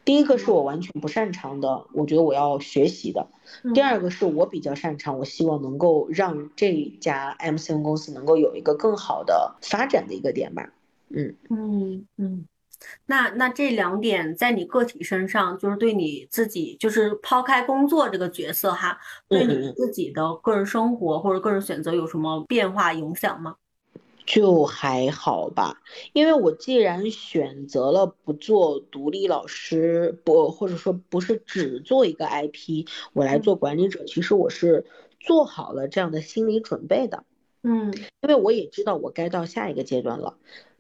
[0.06, 3.26] 第一个是我完全不擅长的，我觉得我要学习的。
[3.74, 10.72] 第二个是我比较擅长，我希望能够让这家 MCN 公司能够有一个更好的发展的一个点吧。
[11.10, 12.46] 嗯嗯嗯。
[13.08, 23.56] 那那这两点在你个体身上，就是对你自己，就是抛开工作这个角色哈，对你自己的个人生活或者个人选择有什么变化影响吗？
[24.28, 25.82] 就还好吧，
[26.14, 34.86] 因为我既然选择了不做独立老师，不或者说不是只做一个 IP，我来做管理者，其实我是
[35.20, 37.24] 做好了这样的心理准备的。
[37.64, 37.92] 嗯，
[38.22, 40.38] 因为我也知道我该到下一个阶段了。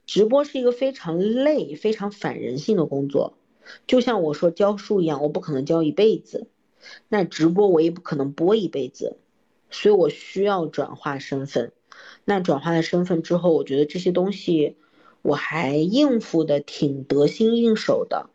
[0.08, 3.38] 直播是一个非常累、非常反人性的工作，
[3.86, 6.48] 就像我说教书一样，我不可能教一辈子，
[7.10, 9.18] 那直播我也不可能播一辈子，
[9.70, 11.74] 所以我需要转化身份。
[12.24, 14.78] 那转化了身份之后，我觉得这些东西
[15.22, 18.30] 我还应付的挺得心应手的。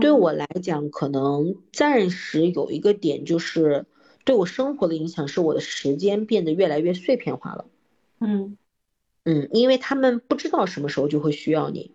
[0.00, 3.86] 对我来讲，可能暂时有一个点就是
[4.24, 7.64] 对我生活的影响是我的时间变得越来越碎片化了。
[8.20, 8.56] 嗯。
[9.24, 11.92] 嗯，因为他们不知道什么时候就会需要你，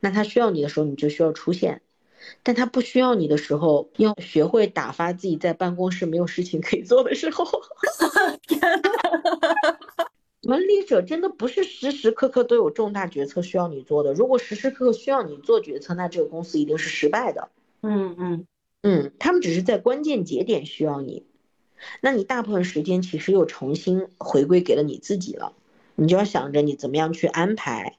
[0.00, 1.82] 那他需要你的时候你就需要出现，
[2.42, 7.44] 但他不需要你的时候，要学会打发自己在办公室没有事情可以做的时候。
[8.46, 9.78] 天呐，
[10.42, 17.50] 管理者真的不是时时刻刻都有重大决策需要你做的，如果时时刻刻需要你做决策，那这个公司一定是失败的。
[17.82, 18.46] 嗯嗯
[18.82, 21.26] 嗯，他们只是在关键节点需要你，
[22.00, 25.52] 那你大部分时间其实又重新回归给了你自己了。
[26.00, 27.98] 你就要想着你怎么样去安排，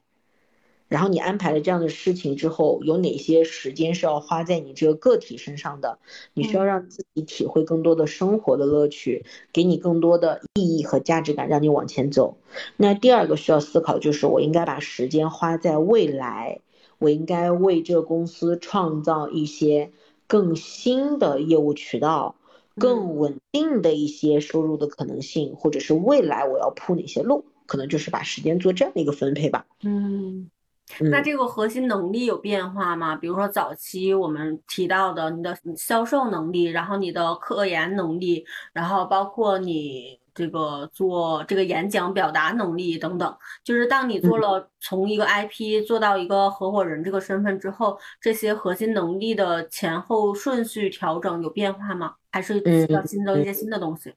[0.88, 5.98] 然后你安排了这样的事情之后，有哪些时间是要花在你这个个体身上的？
[6.32, 12.38] 你需要让自己体会更多的生活的乐趣，给你更多的意义和价值感，让你往前走。
[12.78, 16.62] 那第二个需要思考就是，我应该把时间花在未来，
[16.98, 19.92] 我应该为这个公司创造一些
[20.26, 22.36] 更新的业务渠道，
[22.78, 29.64] 更稳定的一些收入的可能性，或者是未来我要铺哪些路，可能就是把时间做这样的一个分配吧。
[29.84, 30.50] 嗯。
[30.98, 33.14] 那这个核心能力有变化吗？
[33.14, 52.16] 比如说早期我们提到的你的销售能力，然后你的科研能力，然后包括你这个做这个演讲表达能力等等，就是当你做了从一个 IP 做到一个合伙人这个身份之后，这些核心能力的前后顺序调整有变化吗？
[52.32, 54.10] 还是需要新增一些新的东西？
[54.10, 54.14] 嗯，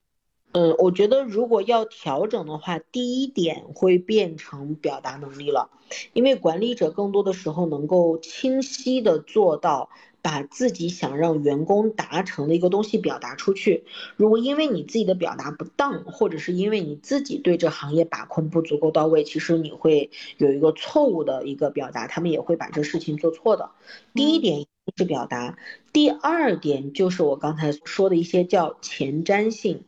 [0.78, 5.68] 我觉得如果要调整的话，第一点会变成表达能力了，
[6.12, 9.90] 因为管理者更多的时候能够清晰的做到
[10.22, 13.84] 把自己想让员工达成的一个东西表达出去。
[14.16, 23.72] 如果因为你自己的表达不当，或者是因为你自己对这行业把控不足够到位，其实你会有一个错误的一个表达，他们也会把这事情做错的。
[24.14, 24.64] 第一点
[24.96, 25.58] 是表达，
[25.92, 29.82] 第二点就是我刚才说的一些叫前瞻性。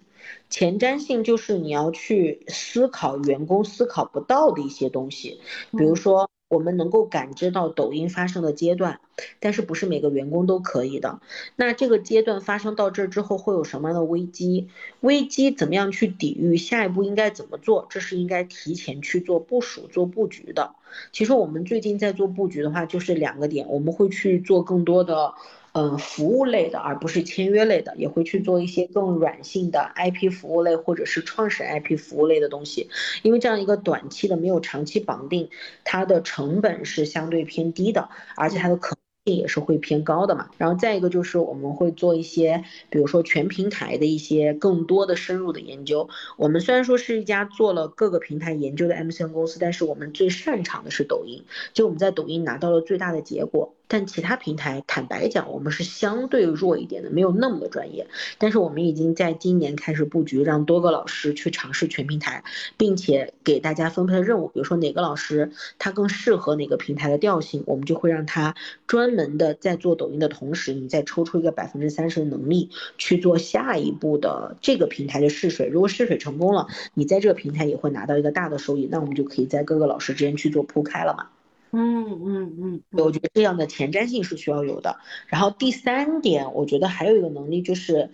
[0.49, 5.41] 前瞻性就是你要去思考员工思考不到的一些东西，
[5.73, 9.01] 比如说我们能够感知到抖音发生的阶段，
[9.41, 11.21] 但是不是每个员工都可以的。
[11.57, 14.69] 那这个阶段发生到这之后会有什么样的危机？
[15.01, 16.57] 危机怎么样去抵御？
[16.57, 17.87] 下一步应该怎么做？
[17.91, 20.77] 这是应该提前去做部署、做布局的。
[21.13, 25.35] 其实我们最近在做布局的话，就是两个点，我们会去做更多的。
[25.77, 32.89] 嗯，服务类的，而不是签约类的，也会去做一些更软性的 IP 服务类，或者是创始 IP 服务类的东西，
[33.23, 35.51] 因为这样一个短期的没有长期绑定，
[35.85, 38.97] 它的成本是相对偏低的，而且它的可。
[39.29, 46.09] 也是会偏高的嘛，然后再一个就是我们会做一些，比如说全平台的一些更多的深入的研究。
[46.37, 53.75] 我们虽然说是一家做了各个平台研究的 MCN 公司，但是我们最擅长的是抖音，就我们在抖音拿到了最大的结果。
[53.89, 58.07] 但其他平台坦白讲，我们是相对弱一点的，没有那么的专业。
[58.39, 62.45] 但是我们已经在今年开始布局，让多个老师去尝试全平台，
[62.77, 68.55] 并且给大家分配任务，比如说哪个老师他更适合哪个平台的调性，我们就会让他
[68.87, 69.17] 专。
[69.17, 72.69] 门的在做抖音的同时，你再抽出一个百分之三十的能力
[72.99, 75.69] 去做下一步的这个平台的试水。
[75.69, 81.29] 如果试水成功了，你在这个平台也会拿到一个大的收益，那我们就可以在各个老师之间去做铺开了嘛。
[81.73, 84.99] 嗯嗯嗯，我觉得这样的前瞻性是需要有的。
[85.27, 88.11] 然后第三点，我觉得还有一个能力就是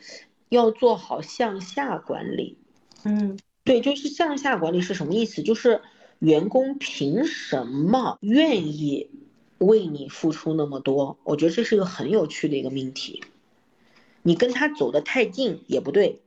[0.49, 2.57] 要做好向下管理。
[3.05, 5.43] 嗯，对，就是向下管理是什么意思？
[5.43, 5.81] 就是
[6.19, 9.11] 员工凭什么愿意？
[9.59, 13.23] 为你付出那么多，我觉得这是一个很有趣的一个命题。
[14.23, 16.19] 你跟他走得太近也不对，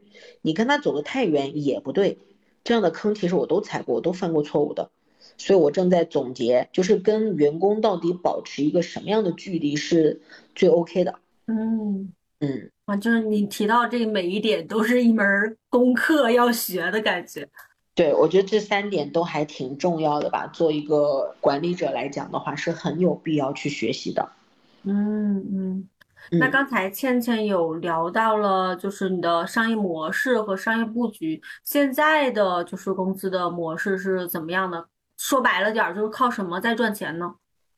[0.42, 2.18] 你跟他走得太远也不对。
[2.64, 4.90] 这样的坑其实我都踩过，我都犯过错误的。
[5.38, 10.22] 所以我正在总结，就是跟员工到底保持一个什么样的距离是
[10.54, 11.16] 最 OK 的。
[11.48, 17.48] 嗯嗯，啊，就是你提到这每一点都是一门功课要学的感觉。
[17.94, 20.48] 对，我觉得这三点都还挺重要的吧。
[20.48, 24.30] 做一个管理者来讲的话，是很有必要去学习的。
[24.84, 25.90] 嗯嗯。
[26.32, 34.88] 那刚才倩倩有聊到了，就是你的商业模式和商业布局，现在的就是公司的模式是怎么样的？
[35.28, 37.34] 说白了点儿，就是靠什么在赚钱呢？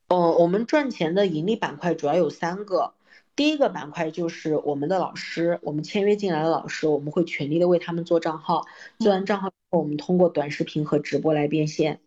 [0.10, 2.94] 呃，我们赚钱的盈利板块主要有三个。
[3.38, 8.66] 第一个板块就是我们的老师，我们签约进来的老师，我们会全力的为他们做账号，
[9.00, 12.02] 做完账号之后，我们通过短视频和直播来变现。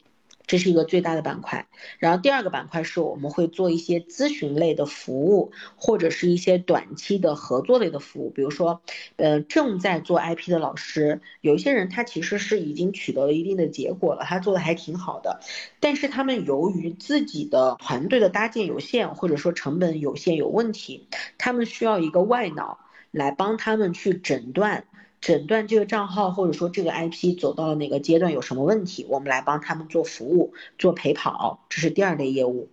[0.50, 1.68] 这是一个最大的板块，
[2.00, 8.82] 然后第二个板块是我们会做一些咨询类的服务，或者是一些短期的合作类的服务，比如说，
[9.14, 15.38] 呃，正在做 IP 的老师，有一些人他其实是已经取得了一定的结果了，他做的还挺好的，
[15.78, 21.06] 但是他们由于自己的团队的搭建有限，或者说成本有限有问题，
[21.38, 22.80] 他们需要一个外脑
[23.12, 24.86] 来帮他们去诊断。
[25.20, 32.68] 诊断这个账号或者说这个 IP 走到了哪个阶段有什么问题，我们来帮他们做服务做陪跑，这是第二类业务。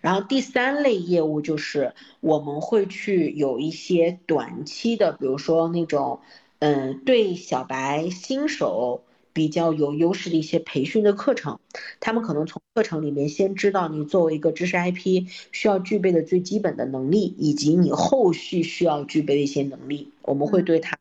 [0.00, 6.20] 然后第三类业务就是我们会去有一些短期的，比如说那种，
[6.60, 11.58] 嗯，对小白新手比较有优势的一些培训的课程，
[11.98, 20.96] 他们可能从课程里面先知道你作为一个知识 IP 需要具备的最基本的能力，以及你后续需要具备的一些能力，我们会对他。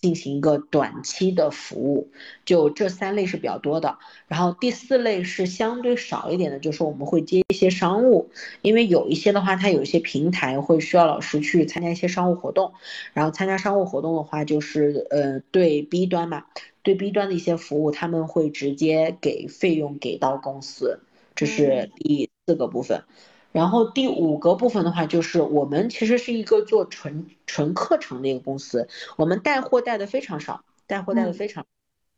[0.00, 2.08] 进行一个短期的服务，
[2.44, 3.98] 就这三类是比较多的。
[4.28, 8.30] 然后第四类是相对少一点的，就是我们会接一些商务，
[8.62, 12.72] 因为有一些的话，它有一些平台会需要老师去参加一些商务活动。
[13.12, 16.46] 然后参加商务活动的话，就是呃对 B 端嘛，
[16.82, 21.00] 对 B 端的一些服务，他们会直接给费用给到公司，
[21.34, 23.04] 这是第四个部分。
[23.52, 31.66] 然后第五个部分的话，就是我们其实是一个做纯纯课程的一个公司，我们带货带的非常少，带货带的非常，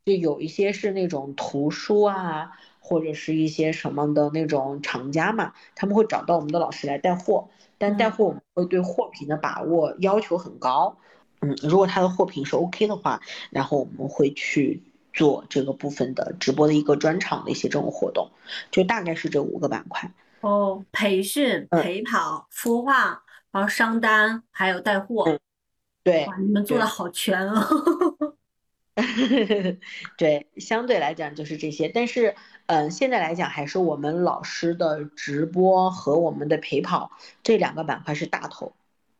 [0.04, 10.98] 就有一些是那种图书啊，或者是一些什么的那种厂家嘛，他们会找到我们的老师来带货，但带货我们会对货品的把握要求很高，
[11.40, 14.82] 嗯，如果他的货品是 OK 的话，然后我们会去
[15.14, 18.28] 做这个部分的直播的一个专场的一些这种活动，
[18.70, 20.12] 就大概是这五个板块。
[20.42, 25.38] 哦，培训、陪跑、孵化，然后商单，还有带货，
[26.02, 27.68] 对，哇，你们做的好全啊！
[30.18, 32.34] 对，相对来讲就是这些，但是，
[32.66, 37.10] 嗯，现在来讲还是我们老师的直播和我们的陪跑
[37.42, 38.74] 这两个板块是大头。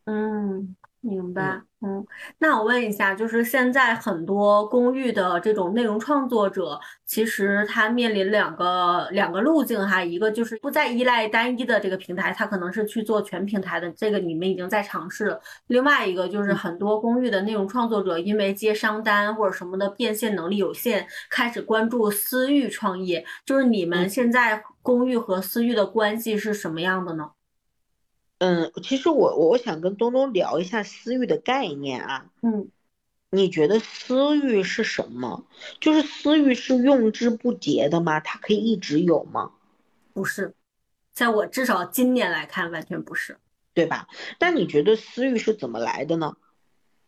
[0.05, 0.77] 嗯。
[1.05, 2.07] 明白，嗯，
[2.39, 15.41] 那我问一下，就是现在很多公寓的这种内容创作者，其实他面临两个两个路径哈，一个就是不再依赖单一的这个平台，他可能是去做全平台的，这个你们已经在尝试了。
[15.67, 23.25] 另外一个就是很多公寓的内容创作者，因为接商单或者什么的变现能力有限，开始关注私域创业。
[23.45, 27.33] 就是你们现在公寓和私域的关系是什么样的呢？
[28.43, 32.27] 嗯，其实我我想跟东东聊一下私域的概念啊。
[32.41, 32.71] 嗯，
[33.31, 35.47] 你觉得私域是什么？
[35.81, 38.19] 就是私域是用之不竭的吗？
[38.19, 39.53] 它可以一直有吗？
[40.13, 40.55] 不是，
[41.13, 43.39] 在我至少今年来看，完全不是，
[43.75, 44.09] 对吧？
[44.41, 46.37] 但你觉得私域是怎么来的呢？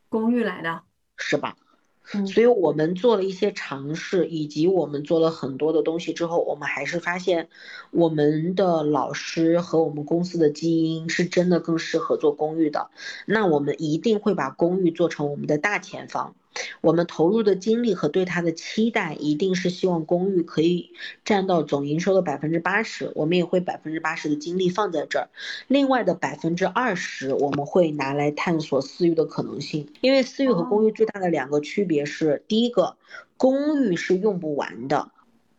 [0.08, 0.82] 公寓来的，
[1.16, 1.56] 是吧？
[2.04, 7.48] 所以我们做了一些尝试，以及我们做了很多的东西之后，我们还是发现，
[7.90, 12.90] 我们的老师和我们公司的基因是真的更适合做公寓的。
[13.26, 16.34] 那我们一定会把公寓做成我们的大前方。
[16.80, 20.92] 我们投入的精力和对它的期待，一定是希望公寓可以
[21.24, 25.28] 占到总营收的百分之八十，我们也会百分之八十的精力放在这儿。
[25.66, 29.92] 另外的百分之二十，我们会拿来探索私域的可能性。
[30.00, 32.96] 因为私域和公寓最大的两个区别是，第一个，
[33.36, 35.10] 公寓是用不完的，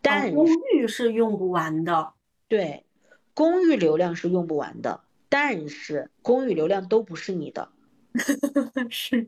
[0.01, 2.13] 但公寓是用不完的。
[2.47, 2.83] 对，
[3.33, 7.69] 公寓流量是用不完的，但是公寓流量都不是你的。
[8.89, 9.27] 是，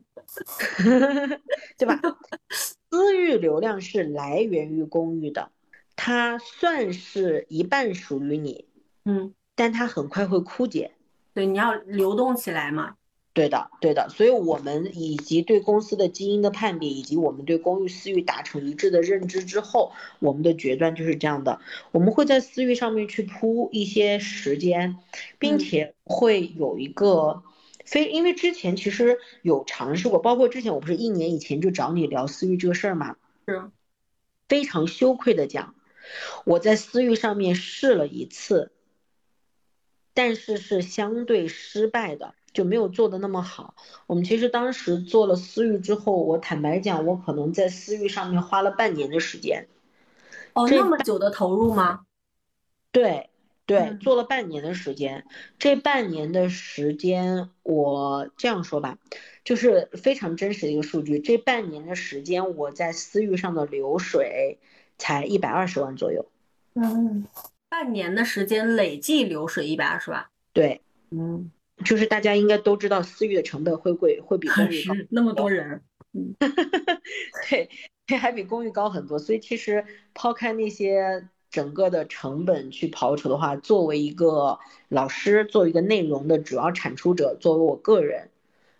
[1.76, 2.00] 对吧？
[2.90, 5.50] 私域流量是来源于公域的，
[5.94, 8.64] 它算是一半属于你，
[9.04, 10.92] 嗯，但它很快会枯竭。
[11.34, 12.94] 对，你要流动起来嘛。
[13.34, 14.08] 对的，对的。
[14.08, 21.60] 所以我们以及对公司的基因的判别，以及我们对公域私域达成一致的认知之后，我们的决断就是这样的：
[21.92, 24.96] 我们会在私域上面去铺一些时间，
[25.38, 27.42] 并且会有一个。
[27.90, 33.16] 非因为之前其实有尝试过，包括之前我不是一年以前就找你聊私域这个事儿嘛，
[33.46, 33.70] 是，
[34.46, 35.74] 非常羞愧的讲，
[36.44, 38.72] 我在私域上面试了一次，
[40.12, 43.74] 但是是相对失败的，就没有做的那么好。
[44.06, 49.66] 我们其实当时做了私域之后，我坦白讲，我可能在私域上面花了半年的时间。
[50.52, 52.00] 哦，那么久的投入吗？
[52.92, 53.30] 对。
[53.68, 55.26] 对，做了半年的时间，
[55.58, 58.96] 这半年的时间，我这样说吧，
[59.44, 61.18] 就是非常真实的一个数据。
[61.18, 64.58] 这半年的时间，我在私域上的流水
[64.96, 66.24] 才一百二十万左右。
[66.76, 67.26] 嗯，
[67.68, 70.24] 半年的时间累计流水一百二十万。
[70.54, 71.52] 对，嗯，
[71.84, 74.94] 就是大家应该都知道，私域的成本会贵，会比公寓高。
[75.10, 75.82] 那么多人，
[76.14, 76.34] 嗯，
[77.50, 77.68] 对，
[78.06, 79.18] 这还比公寓高很多。
[79.18, 81.28] 所以其实抛开那些。
[81.50, 88.30] 整个的成本去刨除的话，作为一个老师，作为一个内容的主要产出者，作为我个人，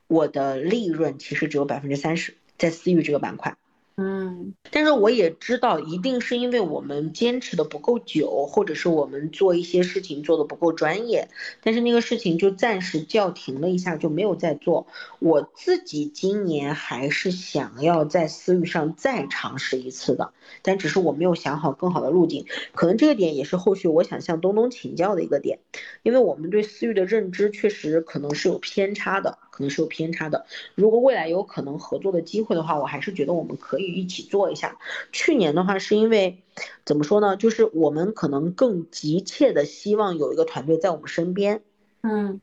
[0.07, 3.57] 我的利润其实只有百分之三十，在私域这个板块。
[4.01, 11.29] 嗯，但是我也知道，一定是因为我们坚持的不够久，或者是我们做一些事情做的不够专业，
[11.65, 14.87] 但是那个事情就暂时叫停了一下，就没有再做。
[15.19, 20.33] 我自己今年还是想要在私域上再尝试一次的，
[20.63, 22.47] 但只是我没有想好更好的路径，
[22.77, 25.59] 可能这个点也是后续我想向东东请教的一个点，
[26.05, 29.39] 因为我们对私域的认知确实可能是有偏差的。
[29.59, 30.47] 可能是有偏差的。
[30.77, 34.79] 如果未来有可能合作的机会的话，我还是觉得我们可以一起做一下。
[35.11, 36.45] 去年的话，是因为
[36.85, 37.37] 怎么说呢？
[37.37, 41.63] 就是我们可能更急切的希望有一个团队在我们身边。
[42.03, 42.41] 嗯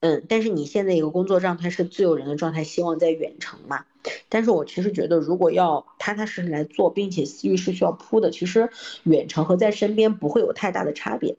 [0.00, 3.84] 嗯，但是你现在一个工作状态是自由人的状态，希望在远程嘛？
[4.28, 8.70] 但是我其实觉得，如果要踏踏实实来做，并且私域是需要铺的，其实
[9.04, 11.36] 远程和在身边不会有太大的差别。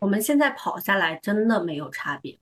[0.00, 2.36] 我们现在跑下来真的没有差别。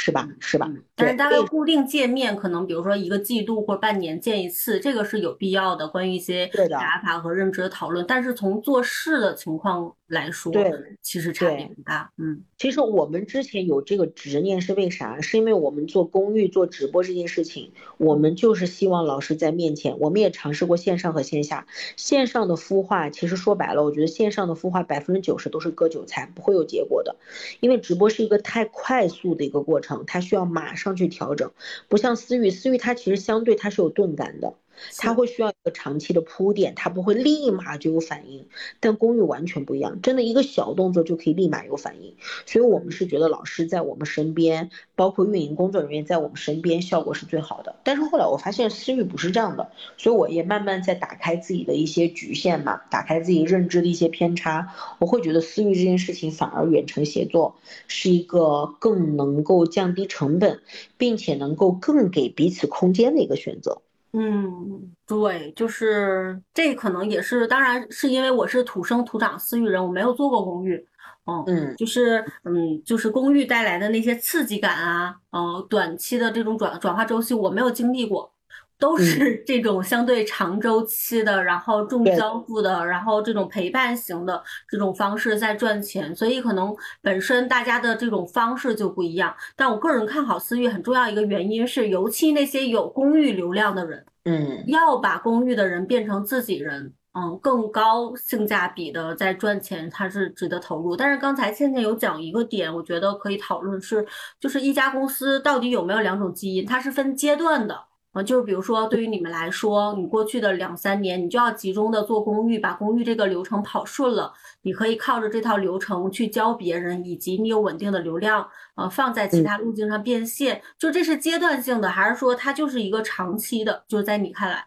[0.00, 0.28] 是吧？
[0.38, 0.70] 是吧？
[0.94, 5.88] 但是大概固定见面，可能比如说一个季度或者半年见一次，这个是有必要的。
[5.88, 9.92] 关于一些打法和认知的讨论，但是从做事的情况。
[10.08, 10.72] 来说，对，
[11.02, 12.10] 其实差别很大。
[12.16, 15.20] 嗯，其实我们之前有这个执念是为啥？
[15.20, 20.00] 是因为我们做公寓、做直播这件事情，我们就是希望老师在面前。
[20.00, 27.14] 我们也尝试过线上和线下，线上的孵化，其实说白了，我觉得线上的孵化百分之九十都是割韭菜，不会有结果的。
[27.60, 31.52] 因为直播是一个太快速的一个过程，它需要马上去调整，
[31.88, 34.54] 不像私域，私域它其实相对它是有钝感的。
[34.96, 38.46] 他会需要一个长期的铺垫，他不会立马就有反应，
[38.80, 42.14] 但公寓完全不一样，真的一个小动作就可以立马有反应，
[42.46, 47.76] 所以我们是觉得老师在我们身边，包括运营工作人员在我们身边，效果是最好的。
[47.84, 57.56] 但是后来我发现私域不是这样的，所以我也慢慢在打开自己的一些局限嘛，打开自己认知的一些偏差，我会觉得私域这件事情反而远程协作
[57.86, 60.60] 是一个更能够降低成本，
[60.96, 63.82] 并且能够更给彼此空间的一个选择。
[64.12, 70.86] 嗯，对，就是这可能也是，当然是因为我是土生土长私域人，我没有做过公寓，
[71.26, 78.32] 嗯嗯，就是嗯，就是公寓带来的那些刺激感啊，嗯，短期的这种转转化周期我没有经历过。
[78.78, 89.34] 都是这种相对长周期的，然后重交付的，然后这种陪伴型的这种方式在赚钱，所以可能本身大家的这种方式就不一样。
[89.56, 100.96] 但我个人看好私域很重要一个原因是，尤其那些有公寓流量的人，嗯，要把公寓的人变成自己人，嗯，更高性价比的在赚钱，它是值得投入。
[100.96, 104.06] 但是刚才倩倩有讲一个点，我觉得可以讨论是，
[104.38, 107.87] 就是一家公司到底有没有两种基因，它是分阶段的。
[108.18, 120.60] 啊，就是比如说，对于你们来说，你过去的两三年，你就要集中的做公寓，把公寓这个流程跑顺了，你可以靠着这套流程去教别人，以及你有稳定的流量，呃，放在其他路径上变现。
[120.76, 123.84] 就这是阶段性的，还是说它就是一个长期的？
[123.86, 124.66] 就在你看来，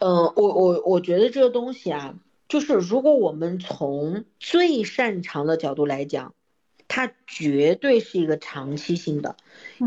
[0.00, 2.14] 嗯，我我我觉得这个东西啊，
[2.48, 6.34] 就是如果我们从最擅长的角度来讲，
[6.86, 9.36] 它绝对是一个长期性的，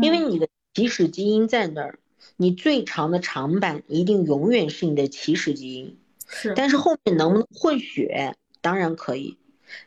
[0.02, 2.00] 因为你的起始基因在那儿。
[2.36, 6.52] 你最长的长板一定永远是你的起始基因，是。
[6.56, 9.38] 但是后面能不能混血，当然可以。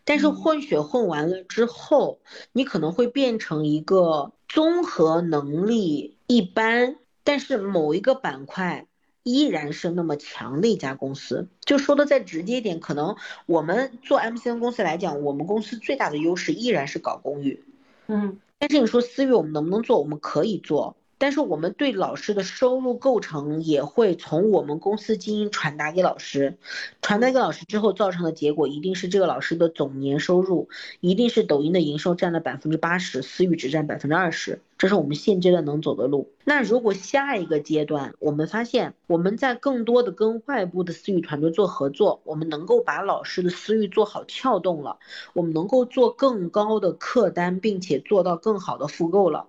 [0.04, 2.20] 但是混血混完了之后，
[2.52, 8.88] 你可能会变成一个综合能力一般，但是某一个板块
[9.24, 11.48] 依然是那么强的一家公司。
[11.62, 17.64] 就说的再直接一点，可能我们做 MCN 公司来讲，我们公司最大的优势依然是搞公寓，
[18.08, 18.40] 嗯。
[18.60, 20.00] 但是你说私域我们能不能做？
[20.00, 20.98] 我们可以做。
[21.18, 26.58] 但是我们对老师的收入构成也会从我们公司经营传达给老师，
[27.02, 36.30] 传达给老师之后造成的结果一定是这个老师的总年收入一定是抖音的营收占了百分之八十，私域只占百分之二十，这是我们现阶段能走的路。
[36.44, 44.98] 那如果下一个阶段我们发现我们在更多的跟外部的私域团队做合作，我们能够把老师的私域做好撬动了，
[45.34, 49.48] 我们能够做更高的客单，并且做到更好的复购了。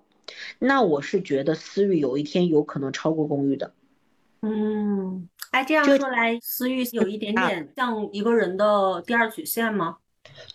[0.59, 3.73] 那我是觉得私域有一天有可能超过公寓的。
[4.41, 9.97] 嗯，哎，这样说来，私域有一点点像一个人的第二曲线吗？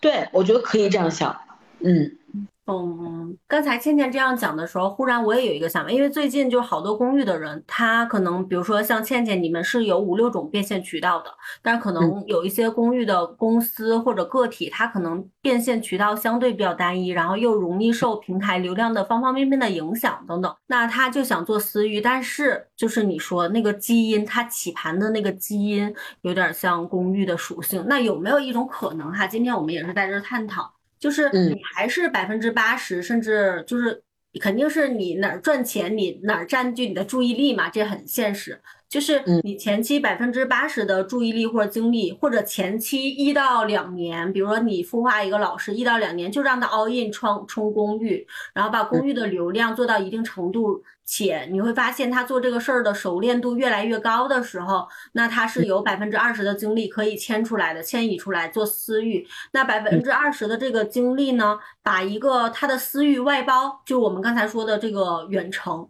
[0.00, 1.38] 对，我觉得可以这样想。
[1.80, 2.18] 嗯。
[2.66, 29.26] 嗯，刚才倩倩这样讲的时候，忽然我也有一个想法，因为最近就好多公寓的人，他可能比如说像倩倩，你们是有五六种变现渠道的，但是可能有一些公寓的公司或者个体，他可能变现渠道相对比较单一，然后又容易受平台流量的方方面面的影响等等，那他就想做私域，但是就是你说那个基因，它起盘的那个基因有点像公寓的属性，那有没有一种可能哈？
[29.26, 30.73] 今天我们也是在这探讨。
[31.04, 34.02] 就是你还是百分之八十，甚至就是
[34.40, 38.58] 肯定是你哪儿赚钱，你哪儿占据你的注意力嘛，这很现实。
[38.94, 59.26] 就是你前期百分之八十的注意力或者精力，或者前期一到两年，比如说你孵化一个老师一到两年，就让他 all in 冲冲公寓，然后把公寓的流量做到一定程度，且你会发现他做这个事儿的熟练度越来越高的时候，那他是有百分之二十的精力可以迁出来的，迁移出来做私域。
[59.50, 65.88] 那百分之二十的这个精力呢，把一个他的私域外包，就我们刚才说的这个远程，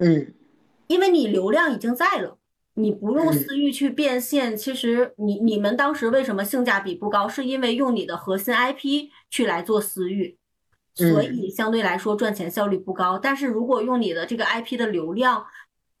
[0.00, 0.34] 嗯。
[0.88, 2.38] 因为你流量已经在了，
[2.74, 4.56] 你不用私域去变现。
[4.56, 7.28] 其实你你们当时为什么性价比不高？
[7.28, 10.36] 是因为用你的核心 IP 去来做私域，
[10.94, 13.18] 所以相对来说赚钱效率不高。
[13.18, 15.44] 但是如果用你的这个 IP 的流量，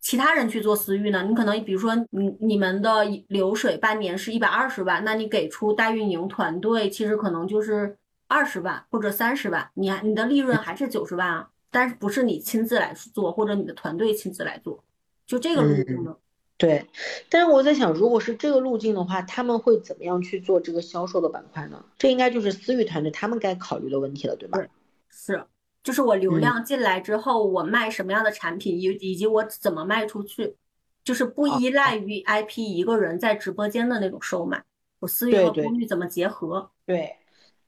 [0.00, 1.24] 其他人去做私域呢？
[1.24, 7.96] 你可能比如说你你们的流水半年是一百二十万，那你给出代运营团队其实可能就是
[8.28, 11.48] 二十万或者三十万，你你的利润还是九十万啊。
[11.76, 14.82] 但是不是你亲自来去做，或者你的团队亲自来做，
[15.26, 16.16] 就这个路径呢？
[16.56, 16.86] 对，
[17.28, 21.84] 但是我在想，如果是这个路径的话，他们会怎么样去做这个销售的板块呢？
[21.98, 24.56] 这应该就是私域团队他们该考虑的问题了，对吧？
[24.56, 24.70] 对，
[25.10, 25.44] 是，
[25.84, 30.56] 就是我流量进来之后，我卖什么样的产品，以以及我怎么卖出去，
[31.04, 34.64] 就是不依赖于 IP 一个人在直播间的那种售卖，
[35.00, 36.70] 我私域和公域怎么结合？
[36.86, 37.16] 对。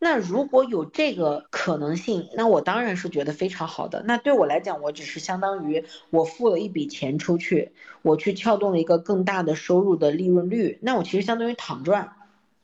[0.01, 4.03] 那如果有这个可能性，那我当然是觉得非常好的。
[4.07, 7.73] 那对我来讲，我只是相当于我付了一笔钱出去，
[8.03, 12.13] 我去撬动了一个更大的收入的利润率，那我其实相当于躺赚。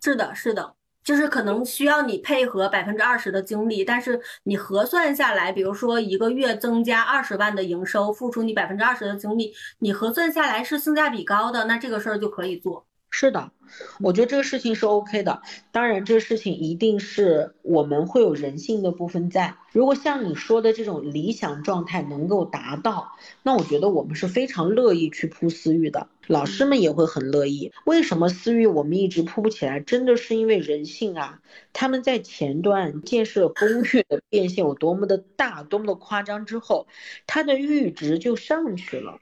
[0.00, 12.86] 是的，是的，就是可能需要你配合百分之二十的精力，但是你核算下来，比如说一个月增加二十万的营收，付出你百分之二十的精力，你核算下来是性价比高的，那这个事儿就可以做。
[13.16, 13.52] 是的，
[14.00, 15.40] 我觉得这个事情是 OK 的。
[15.70, 19.54] 当然，这个事情一定是我们会有人性的部分在。
[19.70, 23.12] 如果像你说的这种理想状态能够达到，
[23.44, 27.70] 那我觉得我们是非常乐意去铺私域的，老师们也会很乐意。
[27.84, 29.78] 为什么私域我们一直铺不起来？
[29.78, 31.40] 真的是因为人性啊！
[31.72, 36.88] 他们在前端建设公域的变现有多么的大，多么的夸张之后，
[37.28, 39.20] 它的阈值就上去了。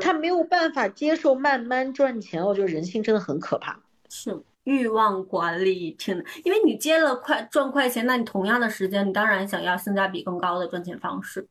[0.00, 3.78] 他没有办法接受慢慢赚钱，我觉得人性真的很可怕。
[4.10, 11.46] 是欲望管理挺，因为你接了快赚快钱，那你同样的时间，你当然想要性价比更高的赚钱方式。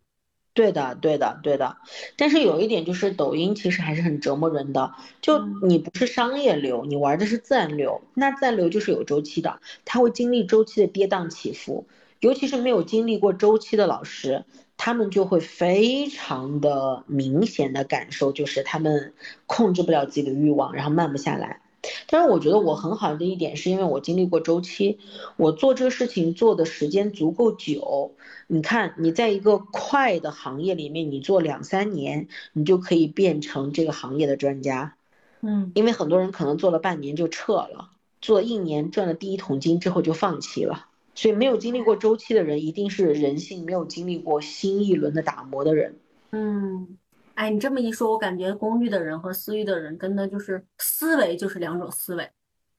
[0.56, 1.78] 对的，对的，对的。
[2.16, 4.94] 但是有一点就是，抖音其实还是很折磨人的。
[5.20, 11.88] 就你不是商业流，你玩的是自然流，那自然流就是有周期的，它会经历周期的跌宕起伏，
[12.20, 14.46] 尤其是没有经历过周期的老师。
[14.78, 19.14] 他们就会非常的明显的感受，就是他们
[19.46, 21.62] 控制不了自己的欲望，然后慢不下来。
[22.08, 25.00] 但是我觉得我很好的一点，是因为我经历过周期，
[25.36, 28.16] 我做这个事情做的时间足够久。
[28.48, 34.96] 你看，你在一个快的行业里面，你做两三年，你就可以变成这个行业的专家。
[35.42, 37.90] 嗯，因为很多人可能做了半年就撤了，
[38.22, 40.86] 做一年赚了第一桶金之后就放弃了。
[41.16, 45.96] 所以没有经历过周期的人，一定是人性没有经历过新一轮的打磨的人。
[46.32, 46.98] 嗯，
[47.36, 52.30] 哎，你这么一说，我感觉公寓的人和私域的人真的就是思维就是两种思维，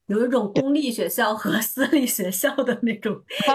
[0.06, 3.22] 有一种公立学校和 私立学校的那种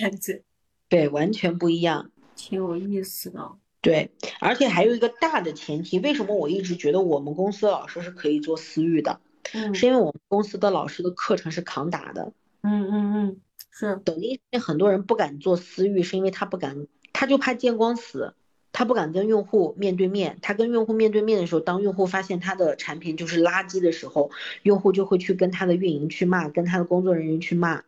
[0.00, 0.42] 感觉。
[0.88, 3.52] 对，完全不一样，挺有意思的。
[3.80, 4.10] 对，
[4.40, 9.20] 而且还有一个大的前提，为什么我一直觉得我们公司的老师是可以做私域的？
[9.52, 12.32] 嗯，是因为我们公司的老师的课程是扛打的。
[12.62, 13.40] 嗯嗯嗯。
[13.78, 18.32] 是抖音很多人不敢做私域，是因为他不敢，他就怕见光死，
[18.72, 20.38] 他不敢跟用户面对面。
[20.40, 24.30] 他跟用户面对面的时候，当用户发现他的产品就是垃圾的时候，
[24.62, 27.82] 用户就会去跟他的运营去骂，跟他的工作人员去骂，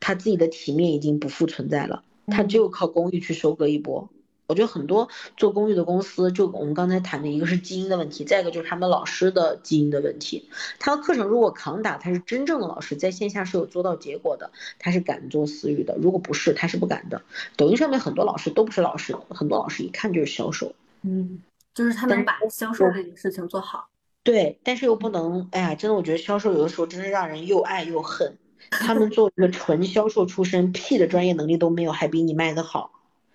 [0.00, 4.10] 他自己的体面已经不复存在了，他只有靠公域去收割一波。
[4.48, 10.48] 我觉得很多做公寓的公司，就我们刚才谈的一个是基因的问题，再一个就是他们老师的基因的问题。
[10.78, 17.20] 他的课程如果扛打，他是真正的老师，在线下是有做到结果的，他是敢做私域的；如果不是，他是不敢的。
[17.58, 20.74] 抖音上面很多老师都不是老师，很多老师一看就是销售。
[21.02, 21.42] 嗯，
[21.74, 23.90] 就是他能把销售这个事情做好。
[24.22, 28.38] 对，但是又不能，哎呀，真的，我觉得销售有的时候真是让人又爱又恨。
[28.70, 32.92] 他们做一个纯销售出身，屁的专业能力都没有，还比你卖的好。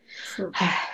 [0.07, 0.92] 是，唉。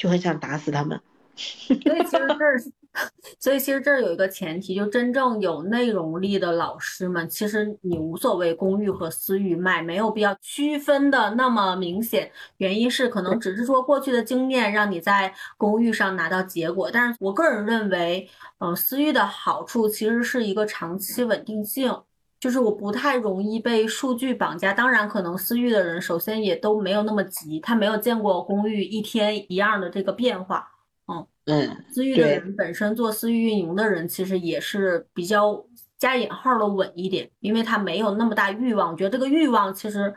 [0.00, 0.98] 就很想打死他们，
[1.36, 2.58] 所以其实这儿，
[3.38, 12.32] 所以其实这儿有一个前提，就真正有内容力的老师们，其实你无所谓公域和私域卖，没有必要区分的那么明显。
[12.56, 18.26] 原因是可能只是说过去的经验让你在公域上拿到结果，但是我个人认为，
[18.58, 21.94] 嗯，私域的好处其实是一个长期稳定性。
[22.40, 30.66] 就是我不太容易被数据绑架，当然可能私域的人首先也都没有那么急，他没有见过公域一天一样的这个变化，
[31.06, 31.26] 嗯。
[31.46, 35.66] 嗯，私域的人本身做私域运营的人其实也是比较
[35.98, 40.14] 加引号的稳一点，因为他没有那么大欲望，我觉得这个欲望其实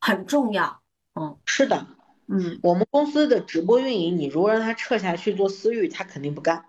[0.00, 0.80] 很重要，
[1.14, 1.86] 嗯，是的，
[2.26, 6.64] 嗯，我们公司的直播运营，你如果让他撤下去做私域，他肯定不干。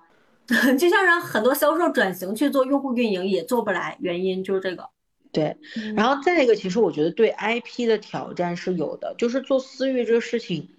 [0.77, 4.89] 就像让很多销售转型去做用户运营也做不来，原因就是这个。
[5.31, 5.57] 对，
[5.97, 10.69] 然后再一个，其实我觉得对 IP 的挑战是有的，就是做私域这个事情，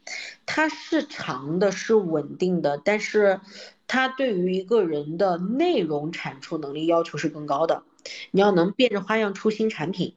[0.46, 3.40] 它是长的，是稳定的，但是
[3.86, 7.82] 它对于一个人的内容产出能力要求是更高的。
[8.30, 10.14] 你要能变着花样出新产品，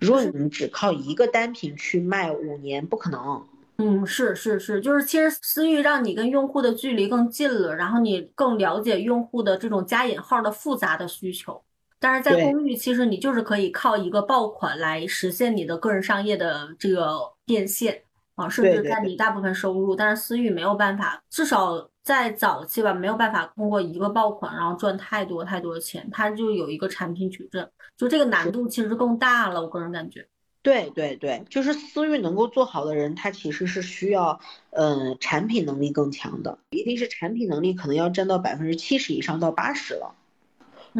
[0.00, 3.44] 如果你只靠一个单品去卖五年，不可能。
[3.80, 11.62] 嗯，是是是，就是其实私域让你跟用户的距离更近了，然后你更了解用户的这种加引号的复杂的需求。
[12.00, 18.02] 但是在公寓，其实你就是可以靠一个爆款来实现你的个人商业的这个变现
[18.34, 19.94] 啊，甚至占你大部分收入。
[19.94, 29.62] 但是私域没有办法，至少在早期吧，没有办法通过一个爆款然后赚太多太多的钱，它就有一个产品矩阵，就这个难度其实更大了。
[29.62, 30.26] 我个人感觉。
[30.68, 34.38] 对对对，就是私域能够做好的人，他其实是需要，
[34.70, 40.14] 嗯，产品能力更强的，一定是产品能力可能要占到百分之七十以上到八十了。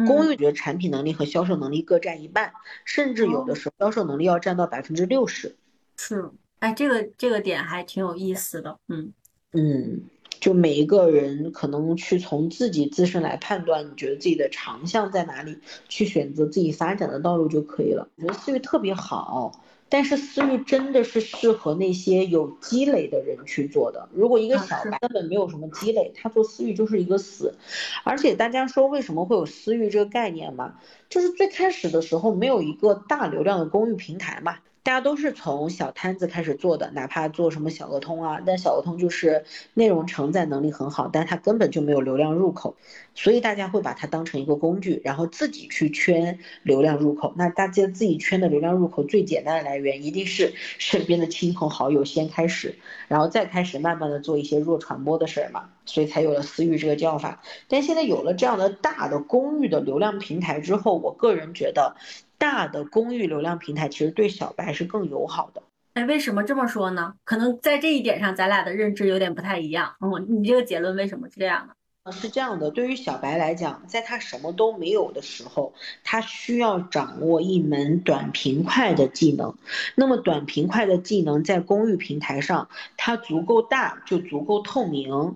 [0.07, 2.51] 公寓觉得产品能力和销售能力各占一半，
[2.83, 5.55] 甚至有的时候销售能力要占到百分之六十。
[5.97, 9.13] 是，哎，这个这个点还挺有意思的，嗯
[9.51, 10.01] 嗯，
[10.39, 18.07] 就每一个人可能去从自己自身来判断，你觉得自己的长项在哪里，去选择自己发展的道路就可以了。
[18.15, 19.61] 我觉得思域特别好。
[19.91, 24.07] 但是私域真的是适合那些有积累的人去做的。
[24.13, 27.55] 如果一个小白根本没有什么积累，他做私域就是一个死。
[28.03, 30.75] 而且大家说为什么会有私域这个概念嘛？
[31.09, 34.57] 就是最开始的时候没有一个大流量的公寓平台嘛。
[34.81, 42.75] 大家都是从小摊子开始做的，哪怕做什么小额通啊，但小额通就是内容承载能力很好，但它根本就没有流量入口，
[43.13, 47.33] 所以大家会把它当成一个工具，然后自己去圈流量入口。
[47.35, 52.75] 那大家自己圈的流量入口最简单的来源一定是身边的亲朋好友先开始，
[53.07, 57.43] 然后再开始慢慢的做一些弱传播的事儿嘛，所以才有了私域这个叫法。
[57.67, 61.95] 但现在有了这样的大的公寓的流量平台之后，我个人觉得。
[62.39, 65.61] 大的公寓流量平台其实对小白是更友好的。
[65.93, 67.13] 哎，为什么这么说呢？
[67.25, 69.95] 可能在这一点上，咱俩的认知有点不太一样。
[69.99, 71.75] 嗯，你这个结论为什么是这样的？
[72.11, 75.73] 是这样的，对于小白来讲，在他什么都没有的时候，
[76.03, 79.55] 他需要掌握一门短平快的技能。
[79.95, 85.35] 那么短平快的技能在公寓平台上，它足够大就足够透明，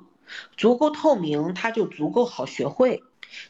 [0.55, 3.03] 足够透明它就足够好学会。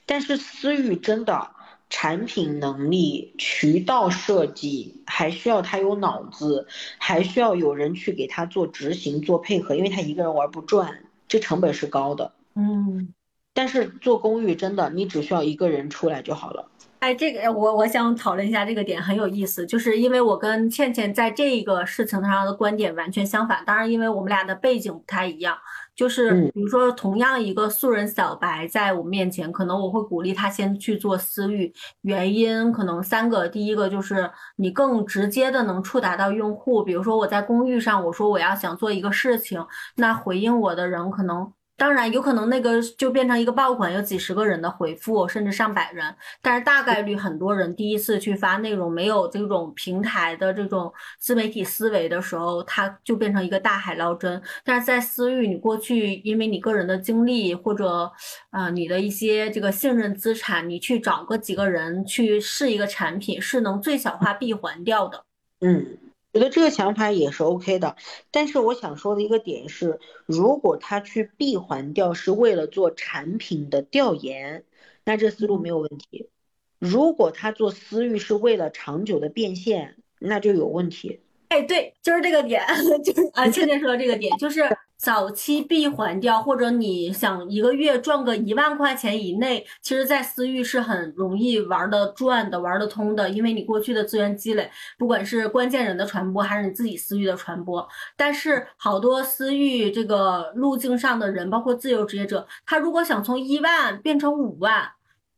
[0.06, 1.52] 但是私域真的。
[1.96, 6.68] 产品能力、渠道设计，还需要他有脑子，
[6.98, 12.34] 还需要有人去给他做执行、做配合，因为他一个人玩不转，这成本是高的。
[12.56, 13.14] 嗯，
[13.54, 16.72] 但是做公寓真的，你只需要一个人出来就好了。
[17.04, 25.58] 哎，这个我我想讨论一下这个点很有意思，就是因为我跟倩倩在这个事情上的观点完全相反，当然因为我们俩的背景不太一样。
[25.98, 31.74] 就是比如说，同样一个素人小白在我面前，可能我会鼓励他先去做私域，
[32.04, 33.50] 原因可能三个。
[33.50, 39.66] 第一个就是你更直接的能触达到用户，比如说我在公寓上，我说我要想做一个事情，
[39.98, 41.52] 那回应我的人可能。
[41.76, 46.16] 当然有可能那个就变成一个爆款，有几十个人的回复，甚至上百人。
[46.42, 54.42] 但是大概率很多人第一次去发内容，没有这种平台的这种自媒体思维的时候，它就变成一个大海捞针。
[54.64, 58.12] 但是在私域，你过去因为你个人的经历或者
[58.52, 65.26] 呃你的一些这个信任资产，你去找个几个人去试一个产品，是能最小化闭环掉的。
[65.62, 65.98] 嗯。
[66.34, 67.96] 觉得这个想法也是 OK 的，
[68.32, 74.64] 但是我想说的一个点是，如果他去闭环掉是为了做产品的调研，
[75.06, 76.30] 那这思路没有问题；
[76.80, 81.20] 如果他做私域是为了长久的变现，那就有问题。
[81.50, 82.66] 哎，对，就是这个点，
[83.06, 84.64] 就是啊， 倩倩说的这个点，就是
[85.04, 97.86] 早期闭环掉，或者你想一个月赚个一万块钱以内，其实，在私域是很容易玩的转的，玩得通的，因为你过去的资源积累，不管是关键人的传播，还是你自己私域的传播。
[98.16, 104.90] 但是好多私域这个路径上的人，包括自由职业者，他如果想从一万变成五万。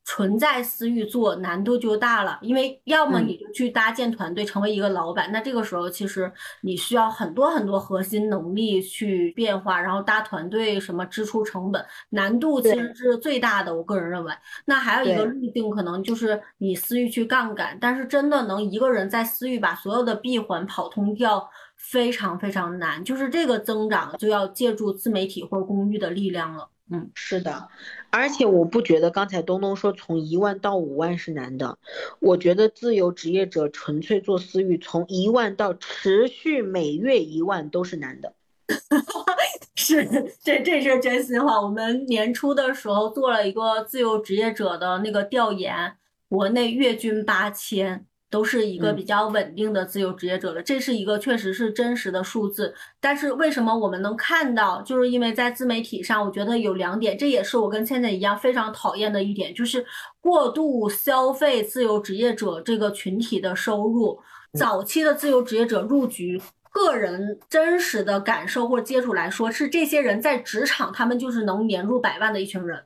[0.08, 6.32] 纯在私域做难度就大了，因为要么你就去搭建团队，成为一个老板，那这个时候其实
[6.62, 13.76] 你需要很多很多核心能力去变化，然后搭团队什么支出成本难度其实是最大的。
[13.76, 14.32] 我个人认为，
[14.66, 23.04] 那还有一个路径可能就是你私域去杠杆，但是真的能一个人在私域把所有的闭环跑通掉，非常非常难。
[23.04, 26.70] 就是这个增长就要借助自媒体或者公寓的力量了。
[26.92, 27.68] 嗯，是的，
[28.12, 31.80] 而且我不觉得刚才东东说从一万到五万是难的，
[32.20, 38.34] 我觉得自由职业者纯粹做私域，从一万到持续每月一万都是难的。
[39.76, 40.08] 是，
[40.44, 41.60] 这这是真心话。
[41.60, 45.98] 我们年初的时候做了一个自由职业者的那个调研，
[46.30, 48.06] 国内月均八千。
[48.36, 52.76] 都是一个比较稳定的自由职业者了，这是一个确实是真实的数字。
[53.00, 54.82] 但是为什么我们能看到？
[54.82, 59.86] 就是因为在自媒体上，我觉得有两点，这也是我跟倩倩一样非常讨厌的一点，就是
[60.20, 64.20] 过度消费自由职业者这个群体的收入。
[64.54, 66.42] 早期的自由职业者入局。
[66.72, 72.84] 个人真实的感受或接触来说，是这些人在职场，他们就是能年入百万的一群人，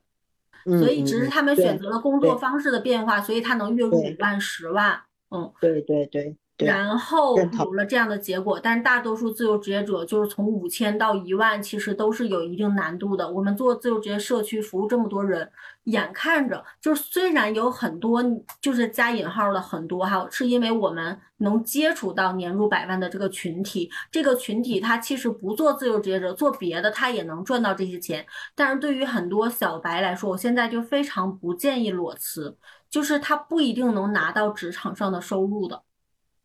[0.79, 5.01] 所以只是他们选择了工作方式的变化，所以他能月入五万、十万。
[5.31, 6.37] 嗯，对对对。
[6.57, 13.31] 然后有了这样的结果，但是大多数自由职业者就是从五千到一万，其实都是有一定难度的。
[13.31, 15.49] 我们做自由职业社区服务这么多人，
[15.85, 18.21] 眼看着就是虽然有很多
[18.59, 28.25] 就是加引号的很多哈，是因为我们能接触到年入百万的这个群体，这个群体他其实不做自由职业者，做别的他也能赚到这些钱。
[28.53, 32.57] 但是对于很多小白来说，我现在就非常不建议裸辞，
[32.89, 35.83] 就是他不一定能拿到职场上的收入的。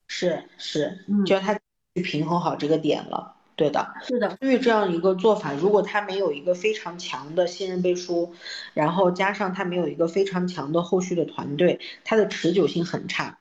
[0.07, 1.55] 是是，就要他
[1.95, 4.36] 去平衡好这个点了，对的，是的。
[4.38, 8.34] 对于这样一个做法，如果他没有一个非常强的信任背书，
[8.74, 13.38] 然后加上他没有一个非常强的后续的团队，他的持久性很差。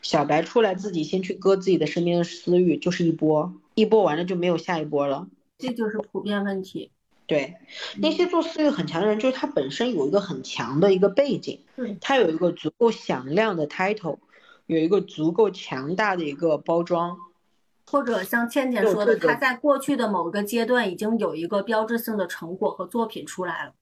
[0.00, 5.28] 小白出来自己先去割自己的身边的私域，就是一波，一波完了就没有下一波了。
[5.58, 6.92] 这就是普遍问题。
[7.26, 7.56] 对，
[8.00, 11.60] 那些做私域很强的人，就是他本身有一个很强的一个背景，
[12.00, 14.18] 他有一个足够响亮的 title。
[14.66, 17.16] 有一个足够强大的一个包装，
[17.86, 23.74] 或者像倩倩说的，他在过去的某个阶段已经有一个标志性的成果和作品出来了。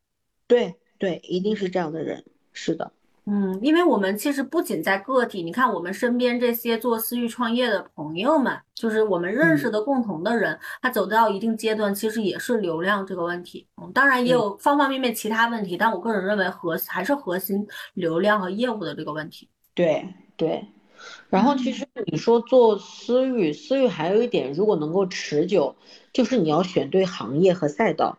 [0.46, 2.92] 对对，一定是这样的人，是的。
[3.26, 13.66] 嗯，因为我们其实不仅在个体，你看我们身边这些做私域创业的朋友们，就是我们认识的共同的人，他走到一定阶段，其实也是流量这个问题。
[13.80, 19.48] 嗯，当然也有方方面面其他问题，但我个人认为核还是核心流量和业务的这个问题。
[19.74, 20.06] 对
[20.36, 20.66] 对。
[21.30, 25.74] 然后其实你说做私域，私域还有一点，如果能够持久，
[26.12, 28.18] 就是你要选对行业和赛道，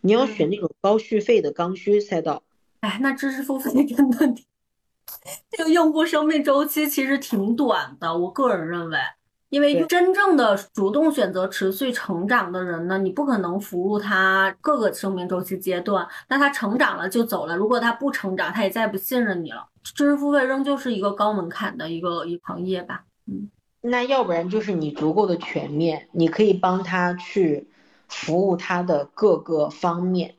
[0.00, 2.42] 你要选那种高续费的刚需赛道。
[2.80, 4.34] 哎，那知识付费真的，
[5.50, 8.98] 这个用户生命周期其实挺短的，我个人认为。
[9.50, 16.06] 因为真正的主动选择持续成长的人呢，你不可能服务他各个生命周期阶段。
[16.28, 19.66] 那他成长了就走了，如果他不成长，他也再不信任你了。
[19.82, 23.06] 知识付费仍旧是一个高门槛的一个一行业吧。
[23.24, 23.50] 嗯，
[23.80, 27.66] 那要不然就是你足够的全面，你可以帮他去
[28.06, 30.34] 服务他的各个方面。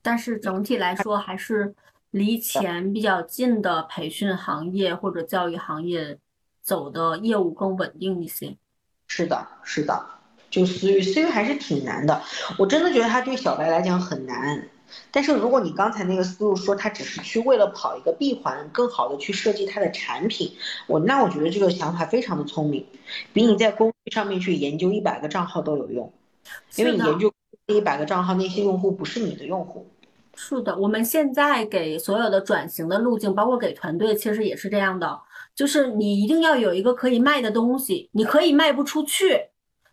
[0.00, 1.74] 但是整体来说，还是
[2.14, 6.18] 离钱比较近的培训行业或者教育行业。
[6.62, 8.56] 走的业务更稳定一些，
[9.06, 10.02] 是的，是的，
[10.48, 12.22] 就私域，私域还是挺难的。
[12.58, 14.66] 我真的觉得它对小白来讲很难。
[15.10, 20.56] 但是如果你刚才那个思路说他只是去为了跑一个闭环，更好的去设计他的产品，
[20.86, 22.86] 我那我觉得这个想法非常的聪明，
[23.34, 26.10] 比你在工具上面去研究一百个账号都有用，
[26.76, 27.30] 因为你研究
[27.66, 29.86] 一百个账号那些用户不是你的用户。
[30.36, 35.20] 是的，我们现在给所有的转型的路径，包括给团队，其实也是这样的。
[35.54, 39.40] 就是你一定要有一个可以卖的东西，你可以卖不出去，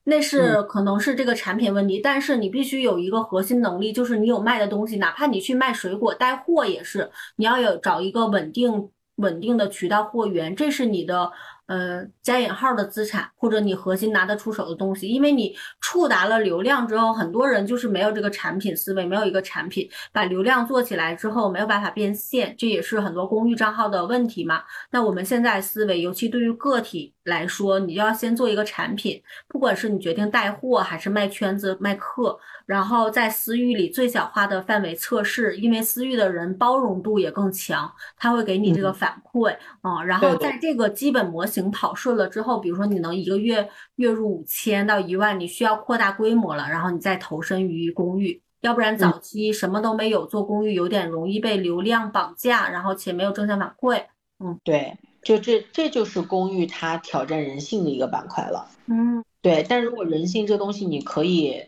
[0.05, 11.31] 那是可能是这个产品问题，但是你必须有一个核心能力，就是你有卖的东西，哪怕你去卖水果带货也是，你要有找一个稳定稳定的渠道货源，这是你的。
[11.71, 24.61] 呃，加引号的资产，或者你核心拿得出手的东西，因为你触达了流量之后，很多人就是没有这个产品思维，没有一个产品把流量做起来之后，没有办法变现，这也是很多公寓账号的问题嘛。
[24.89, 32.37] 那我们现在思维，尤其对于个体来说，你就要先做一个产品，不管是你决定带货还是卖圈子卖课。
[32.71, 40.01] 然后在私域里最小化的范围测试，因为私域的人包容度也更强，他会给你这个反馈啊。
[40.01, 43.67] 然后在这个基本模型跑顺了之后，比如说你能一个月
[43.97, 54.01] 月入五千到一万，你需要扩大规模了，然后你再投身于公寓，要不然早期什么都没有做公寓，有点容易被流量绑架，然后且没有正向反馈。
[54.39, 58.65] 嗯，对，就这这就是公寓它挑战人性的一个板块了。
[58.85, 61.61] 嗯，对，但如果人性这东西你可以。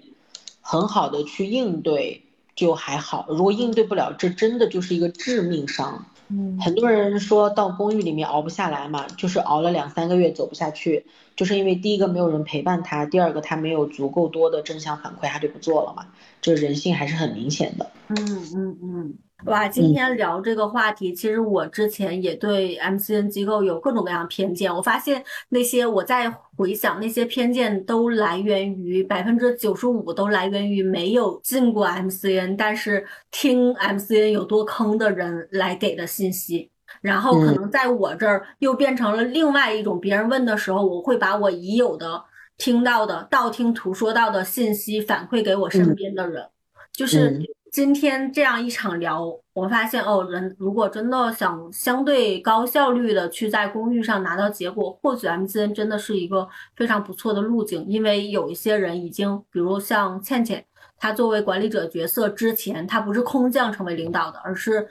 [0.63, 2.23] 很好的去应对
[2.55, 6.05] 就还好，如果应对不了，这真的就是一个致命伤。
[6.29, 11.05] 嗯，很多人说到公寓里面熬不下来嘛，就是熬了两三个月走不下去，
[11.35, 16.07] 就是因为第一个没有人陪伴他，第二个他没有足够多的正向反馈，他就不做了嘛。
[16.41, 17.91] 这人性还是很明显的。
[18.07, 18.17] 嗯
[18.55, 19.13] 嗯嗯。
[19.45, 24.73] 哇，今天聊这个话题，其实我之前也对 MCN 机构有各种各样偏见。
[24.73, 36.69] 我发现那些我在回想那些偏见，都来源于百分之九十五都来源于没有进过 MCN，但是听 MCN 有多坑的人来给的信息。
[37.01, 42.23] 然后可能在我这儿又变成了另外一种，别人问的时候，我会把我已有的
[42.57, 46.47] 听到的道听途说到的信息反馈给我身边的人，
[46.93, 47.41] 就是。
[47.73, 57.83] 今天这样一场聊，我发现哦，人如果真的想相对高效率的去在公寓上拿到结果，或许 MCN 真的是一个非常不错的路径。
[57.87, 60.63] 因为有一些人已经，比如像倩倩，
[60.99, 64.87] 她作为管理者角色之前，她不是空降成为领导的，而是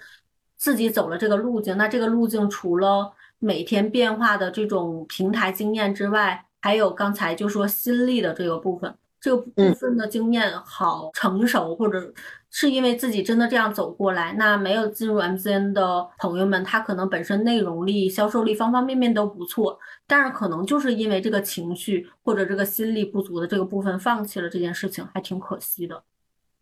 [0.57, 1.77] 自己走了这个路径。
[1.77, 8.93] 那这个路径除了每天变化的这种平台经验之外，还有刚才就说心力的这个部分。
[9.21, 12.13] 这个部分的经验好成熟，或者
[12.53, 14.35] 是因为自己真的这样走过来。
[14.35, 19.77] 那没有进入 MCN 的朋友们，他可能本身内容力、销售力方方面面都不错，
[20.07, 26.05] 但是可能就是因为这个情绪或者这个心力不足的这个部分，放弃了这件事情，还挺可惜的。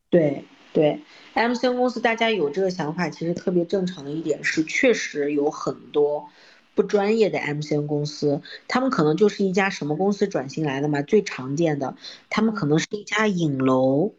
[0.09, 1.03] 对对
[1.34, 6.28] ，MCN 公司大家有这个想法，其实特别正常的一点是，确实有很多。
[6.72, 11.03] 不专业的 MCN 公司，他们可能就是一家什么公司转型来的嘛？
[11.03, 11.97] 最常见的，
[12.30, 14.14] 他们可能是一家影楼，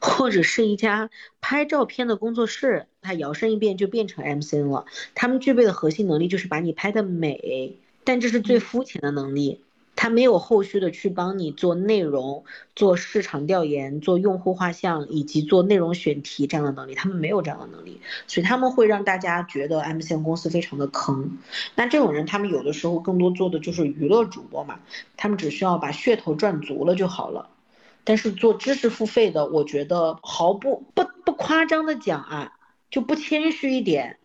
[0.00, 1.10] 或者是一家
[1.40, 4.86] 拍照片的工作室，它摇身一变就变成 MCN 了。
[5.14, 9.62] 他们具备的核心能力就是把你拍的美，但这是最肤浅的能力。
[9.98, 21.38] 他没有后续的去帮你做内容、做市场调研、做用户画像以及做内容选题这样的能力，他们没有这样的能力，所以他们会让大家觉得 MCN 公司非常的坑。
[21.76, 24.80] 那这种人，他们有的时候更多做的就是娱乐主播嘛，
[25.16, 27.48] 他们只需要把噱头赚足了就好了。
[28.06, 32.52] 但是做知识付费的，我觉得毫不不不夸张的讲啊，
[32.88, 34.18] 就不谦虚一点，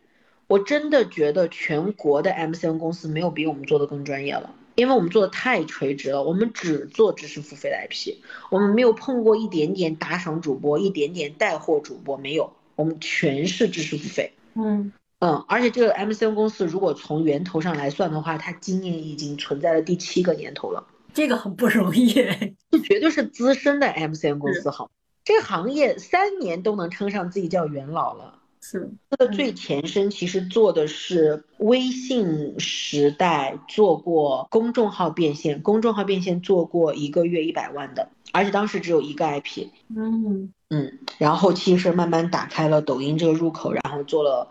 [0.46, 4.54] 我真的觉得全国的 MCN 公司没有比我们做的更专业了。
[4.76, 8.18] 因为我们做的太垂直了，我们只做知识付费的 IP，
[8.50, 14.32] 我们没有碰过一点点打赏主播，一点点带货主播没有，我们全是知识付费。
[14.54, 22.14] 嗯嗯，而且这个 MCN 公司如果从源头上来算的话，它今年已经存在了第七个年头了，这个很不容易，
[22.72, 24.90] 这绝对是资深的 MCN 公司好，
[25.24, 28.40] 这个行业三年都能称上自己叫元老了。
[28.64, 39.68] 是，它的最前身其实做的是微信时代做过公众号变现，公众号变现做过一个月一百万的，而且当时只有一个 IP。
[39.96, 44.48] 嗯嗯，然后后期是慢慢打开了抖音这个入口，然后做了，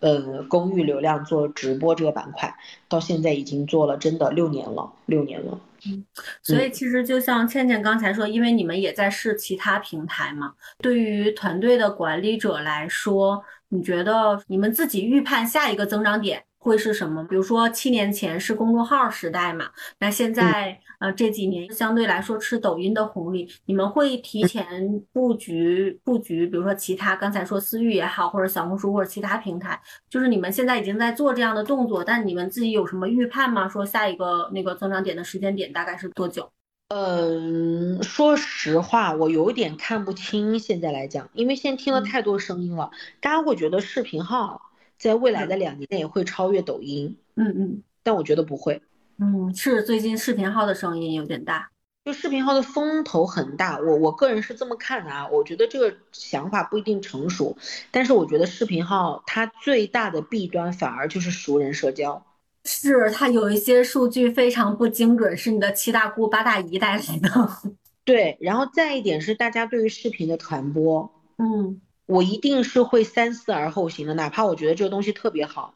[0.00, 2.54] 呃，公域流量做直播这个板块，
[2.90, 5.58] 到现在已经做了真的六年了，六年了。
[5.86, 6.04] 嗯，
[6.42, 16.44] 所以其实就像倩倩刚才说，因为你们也在试其他平台嘛，对于团队的管理者来说，你觉得你们自己预判下一个增长点？
[16.64, 17.22] 会是什么？
[17.24, 19.66] 比如说七年前是公众号时代嘛，
[19.98, 33.68] 那现在呃这几年相对来说吃抖音的红利，你们会提前布局布局，比如说其他刚才说私域也好，或者小红书或者其他平台，就是你们现在已经在做这样的动作，但你们自己有什么预判吗？
[33.68, 36.50] 说下一个那个增长点的时间点大概是多久？
[36.88, 42.90] 嗯，说实话，我有点看不清现在来讲，因为现在听了太多声音了，
[43.20, 44.62] 大家会觉得视频号。
[45.04, 48.80] 在未来的两年内会超越抖音，嗯嗯，但我觉得不会，
[49.18, 51.70] 嗯，是最近视频号的声音有点大，
[52.06, 57.54] 就视频号的风头很大，我我个人是这么看的啊，我觉得这个想法不一定成熟，
[57.90, 62.24] 但是我觉得视频号它最大的弊端反而就是熟人社交，
[62.64, 67.50] 是它有一些数据非常不精准，是你的七大姑八大姨带来的，
[68.06, 71.82] 对，然后再一点是大家对于视频的传播，嗯。
[72.06, 75.74] 我一定是会三思而后行的，哪怕我觉得这个东西特别好，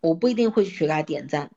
[0.00, 1.50] 我不一定会去给他点赞。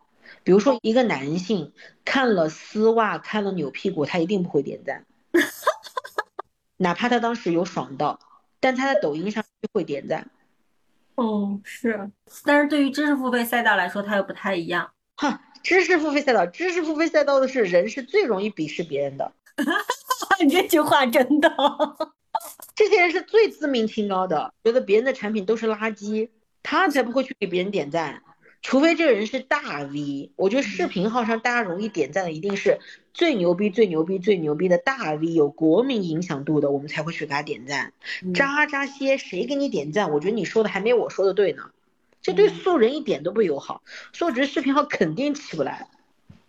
[0.44, 1.74] 比如说一个男性
[2.06, 5.06] 看了丝袜，看了扭屁股，他一定不会点赞，
[6.78, 8.20] 哪怕他当时有爽到，
[8.60, 9.44] 但他在抖音上
[9.74, 10.30] 会点赞。
[11.16, 12.12] 哦，是，
[12.46, 14.92] 但是对于知识付费赛道来说，他又不太一样。
[15.16, 19.34] 哈，知识付费赛道，知识付费赛道的是人是最容易鄙视别人的。
[20.44, 21.50] 你这句话真的。
[22.80, 26.30] 这些人是最自命清高的，觉得别人的产品都是垃圾，
[26.64, 28.24] 他才不会去给别人点赞，
[28.62, 30.32] 除非这个人是大 V。
[30.38, 32.80] 我觉得视频号上大家容易点赞的，一定是
[33.14, 37.92] 最牛逼、最牛逼、最牛逼的大 V，有国民影响度的，我们才会去给他点赞。
[38.34, 40.14] 渣渣些谁给你点赞？
[40.14, 41.72] 我觉得你说的还没我说的对呢，
[42.22, 43.84] 这对素人一点都不友好。
[44.14, 45.90] 所以我觉得视频号肯定起不来。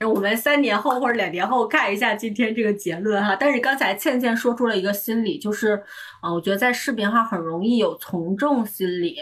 [0.07, 3.37] 我们三年后或者两年后看一下今天这个结论哈。
[3.37, 5.83] 但是刚才倩倩说出了一个心理，就是，
[6.23, 9.19] 嗯，我觉得在视频上很容易有从众心理。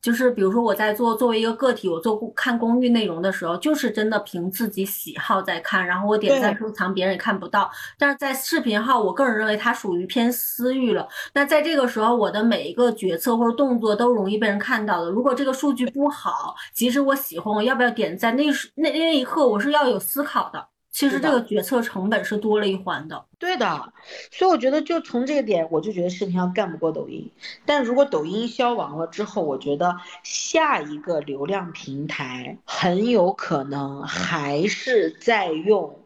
[0.00, 7.70] 就是比如说我在做作为一个个体，我做看公寓内容的时候，就是真的凭自己喜好在看，然后我点赞收藏，别人也看不到。
[7.98, 11.06] 但是在视频号，我个人认为它属于偏私域了。
[11.34, 15.10] 那在这个时候，我的每一个决策或者动作都容易被人看到的。
[15.10, 18.34] 如果这个数据不好，即使我喜欢，我要不要点赞？
[18.36, 20.68] 那是那那一刻我是要有思考的。
[20.98, 23.24] 其实这个决策成本是多了一环的。
[23.38, 23.92] 对的，
[24.32, 27.30] 所以我觉得就从这个点，我就觉得视频号干不过抖音。
[27.64, 36.00] 但如果抖音消亡了之后，我觉得下一个流量平台很有可能还是在用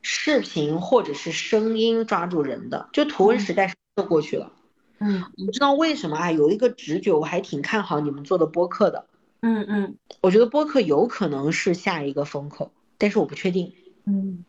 [0.00, 3.74] 视频或者是声音抓住人的，就图文时代是
[4.04, 4.52] 过去了。
[5.00, 6.30] 嗯，你知道为什么啊？
[6.30, 9.06] 有一个直觉，我还挺看好你们做的播客的。
[9.42, 13.74] 嗯嗯，我觉得播客有可能是下一个风口，但是我不确定。
[14.04, 14.44] 嗯。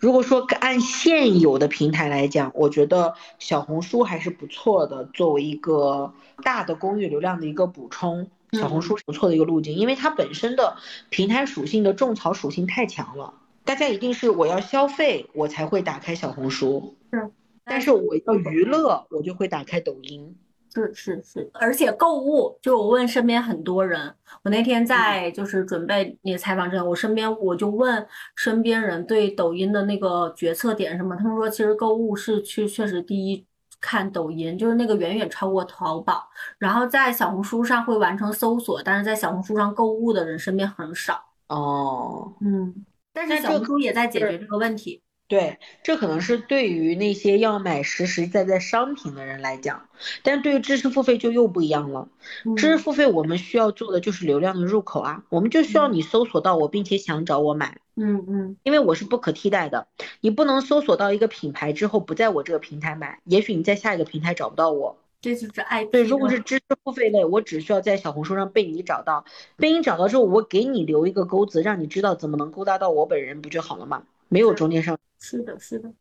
[0.00, 6.12] 如果说按现有的平台来讲，我觉得小红书还是不错的，作为一个
[6.42, 10.76] 大的公域流量的一个补充，小红书是不错的一个路径，因为它本身的
[11.08, 17.30] 平台属性的种草属性太强了，大家一定是我要消费我才会打开小红书，是，
[17.64, 20.36] 但是我要娱乐我就会打开抖音。
[20.72, 28.06] 是是是，而且购物，就我问身边很多人，我那天在就是准备那个采访之前，我身边我就问
[28.36, 33.44] 身边人对抖音的那个决策点什么，他们说其实购物是去确实第一
[33.80, 36.28] 看抖音，就是那个远远超过淘宝，
[36.58, 41.20] 然后在小红书上会完成搜索，但是在小红书上购物的人身边很少。
[41.48, 42.72] 哦，嗯，
[43.12, 45.02] 但是小红书也在解决这个问题。
[45.30, 49.88] 对，这可能是对于那些要买实实在在商品的人来讲，
[50.24, 52.08] 但对于知识付费就又不一样了。
[52.56, 57.78] 知识付费我们需要做的就是流量的入口啊，我们就需要你搜索到我，并且想找我买。
[57.94, 59.86] 嗯嗯，因为我是不可替代的，
[60.20, 64.98] 你不能搜索到一个品牌之后不在我这个平台买，也许你在下一个平台找不到我。
[65.20, 65.84] 这就是爱。
[65.84, 69.24] 对，如果是知识付费类，我只需要在小红书上被你找到，
[69.56, 74.02] 被你找到之后，我给你留一个钩子，让你知道怎么能勾搭到我本人，不就好了吗？
[74.30, 74.98] 没有中间商。
[75.18, 75.92] 是的，是的，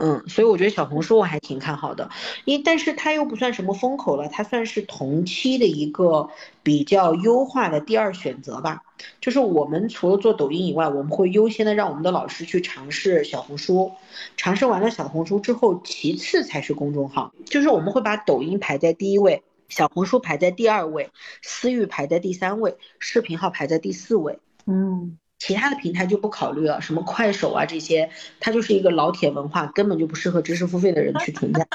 [0.00, 2.10] 嗯，所以我觉得小红书我还挺看好的，
[2.44, 6.30] 因但是它又不算什么风口了，它算是同期的一个
[6.62, 8.82] 比较优化的第二选择吧。
[9.20, 13.92] 就是我们除了做抖音以外，我们会优先的让我们的老师去尝试小红书，
[14.36, 17.32] 尝试完了小红书之后，其次才是公众号。
[17.44, 21.10] 就是我们会把抖音排在第一位，小红书排在第二位，
[21.42, 24.38] 私域排在第三位，视频号排在第四位。
[24.66, 25.18] 嗯。
[25.44, 28.08] 其他的平台就不考虑了，什么快手啊这些，
[28.38, 31.66] 它就是一个老铁文化，根本就不适合知识付费的人去存在，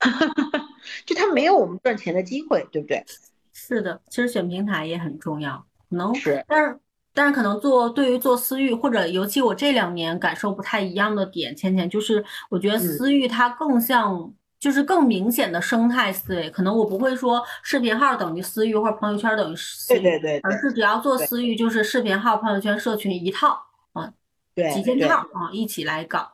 [1.04, 3.04] 就它没有我们赚钱的机会，对不对？
[3.52, 6.80] 是的，其实选平台也很重要，能是，但是
[7.12, 14.32] 但是可能做对于做私域或者尤其我这两年感受不太一样的点，倩倩就是我觉得私域它更像。
[14.60, 23.58] 就是更明显的生态思维，可能我不会说视频号等于私域或者朋友圈等于私域，对对对，而是只要做私域，就是视频号、朋友圈、社群一套
[23.94, 24.12] 啊，
[24.54, 26.30] 对，几件套啊，一起来搞。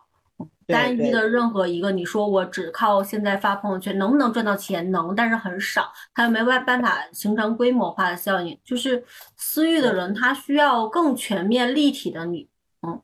[0.66, 4.90] 单一的任何一个，你说我只靠现在发朋友圈能不能赚到钱？
[4.90, 8.59] 能，但是很少，它又没办办法形成规模化的效应。
[8.65, 9.05] 就是
[9.36, 12.48] 私域的人，他需要更全面立体的你，
[12.82, 13.01] 嗯，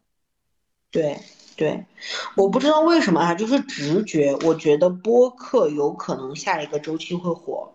[0.91, 1.21] 对。
[1.57, 1.85] 对，
[2.37, 7.71] 我不知道为什么啊，就是直觉，我觉得播客有可能下一个周期会火。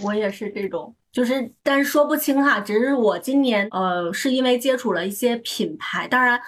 [0.00, 6.40] 我也是这种，就是但是说不清哈，只是我今年呃是因为接触了一些品牌，当然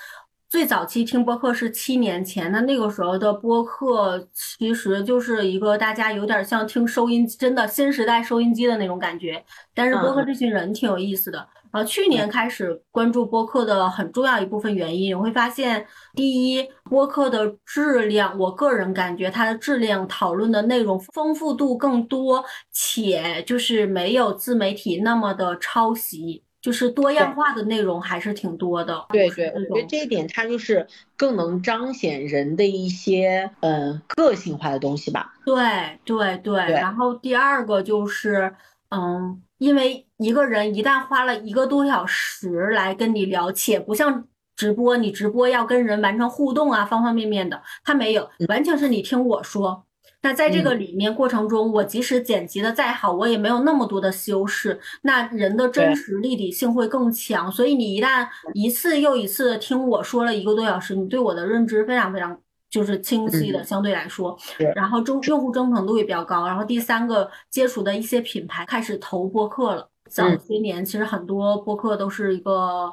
[0.48, 9.44] 最早期听播客是七年前，那那个时候的播客其实就是一个大家有点像听收音机，真的新时代收音机的那种感觉。
[9.74, 11.48] 但是播客这群人挺有意思的。
[11.70, 29.06] 啊，去年开始关注播客的很重要一部分原因，我会发现，第一，播客的质量，我个人感觉它的质量讨论的内容丰富度更多，且就是没有自媒体那么的抄袭，就是多样化的内容还是挺多的。
[29.10, 30.84] 对对，我觉得这一点它就是
[31.16, 35.34] 更能彰显人的一些嗯个性化的东西吧。
[35.44, 38.52] 对对对，然后第二个就是
[38.88, 39.40] 嗯。
[39.60, 44.22] 因为一个人一旦花了一个多小时来跟你聊，且不像
[44.54, 49.84] 直播，你直播要跟人完成互动啊，方方面面的，他没有，完全是你听我说。
[50.22, 57.50] 那在这个里面过程中，我即使剪辑的再好，我也没有那么多的修饰，那人的真实立体性会更强。
[57.50, 62.38] 所以你一旦一次又一次的听我说了一个多小时，你对我的认知非常非常。
[62.70, 64.38] 就是清晰的，相对来说，
[64.76, 66.46] 然后忠用户忠诚度也比较高。
[66.46, 69.89] 然后第三个接触的一些品牌开始投播客了。
[70.10, 72.92] 早些年其实很多播客都是一个，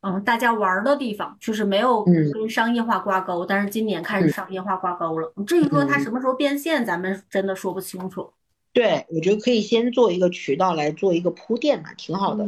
[0.00, 3.46] 嗯，大家玩的地方，就是没有跟商业化挂钩。
[3.46, 5.32] 但是今年开始商业化挂钩了。
[5.46, 8.30] 至于说它什么时候变现，咱们真的说不清楚。
[8.72, 12.46] 对，我觉得可以先做一个渠道来做一个铺垫嘛，挺好的。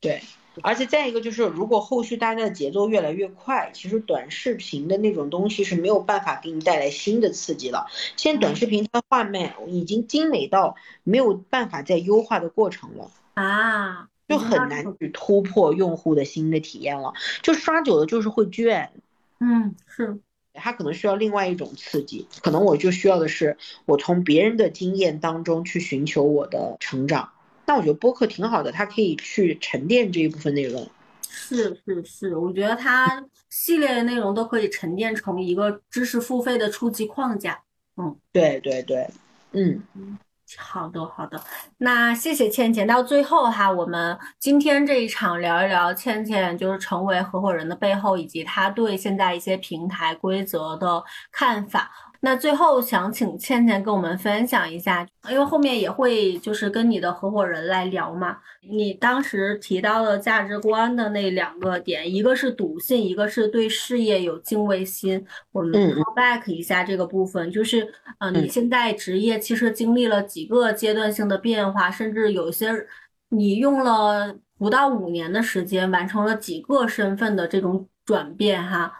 [0.00, 0.20] 对。
[0.62, 7.86] 而且再一个就是，如果后续大家的节奏越来越快，其实短视频的那种东西是没有办法给你带来新的刺激了。
[8.16, 10.74] 现在短视频它画面已经精美到
[11.04, 13.10] 没有办法再优化的过程了
[13.42, 14.06] 啊。
[14.28, 17.12] 就很难去突破用户的新的体验了。
[17.42, 18.88] 就刷久了就是会倦。
[19.40, 20.20] 嗯，是。
[20.54, 23.56] 他可能需要另外一种刺激，可能我就需要的是
[23.86, 27.32] 我从别人的经验当中去寻求我的成长。
[27.66, 30.88] 那我觉得播客挺好的，它可以去沉淀这一部分内容。
[31.28, 37.60] 是是是，我觉得它 系列的内容都可以沉淀成一个知识付费的初级框架。
[37.96, 39.08] 嗯，对对对，
[39.50, 39.82] 嗯。
[40.58, 41.40] 好的，好的，
[41.78, 42.86] 那谢谢倩倩。
[42.86, 51.90] 到最后哈，我们今天这一场聊一聊倩倩就是成为合伙人的背后，以及她对现在一些平台规则的看法。
[52.22, 58.36] 那最后想请倩倩跟我们分享一下，因为后面也会就是跟你的合伙人来聊嘛。
[58.62, 65.24] 你当时提到的价值观的那两个点，一个是笃信，一个是对事业有敬畏心。
[65.50, 72.70] 我们 call back 一下这个部分，就是呃，你现在职业其实经历了几个阶段性的变化，甚至有些
[73.30, 78.92] 你用了不到五年的时间完成了几个身份的这种转变哈。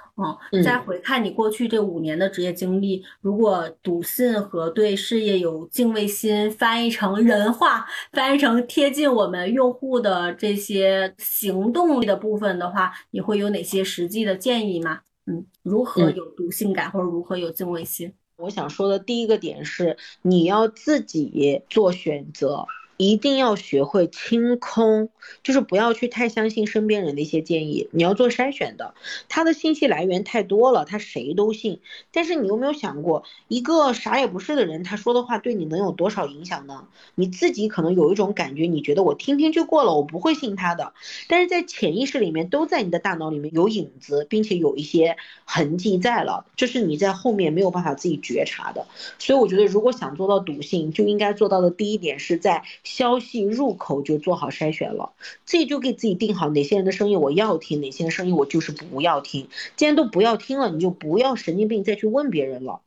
[0.52, 15.00] 嗯，再回看你过去这五年的职业经历，如果笃信和对事业有敬畏心，翻译成人话，翻译成贴近我们用户的这些行动力的部分的话，你会有哪些实际的建议吗？
[15.26, 18.12] 嗯，如何有笃信感，或者如何有敬畏心？
[18.36, 22.64] 我想说的第一个点是，你要自己做选择。
[23.00, 25.08] 一定要学会清空，
[25.42, 28.92] 就是不要去太相信身边人的一些建议，你要做筛选的。
[29.30, 31.80] 他的信息来源太多了，他谁都信。
[32.12, 36.88] 但是你有没有想过，一个啥也不是的人，他说的话对你能有多少影响呢？
[37.14, 40.92] 你自己可能有一种感觉，你觉得我听听就过了，我不会信他的。
[41.26, 45.16] 但是在潜意识里面，都在你的大脑里面有影子，并且有一些
[45.46, 48.86] 痕迹在了，这是你在后面没有办法自己觉察的。
[49.18, 52.62] 所以我觉得，如果想做到笃信，就应该做到的第一点是在。
[52.90, 55.12] 消息入口就做好筛选了，
[55.44, 59.46] 自己就给自己定好哪些人的声音我要听，哪些人声音我就是不要听。
[59.76, 62.80] 既然都不要听了，你就不要神经病再去问别人了，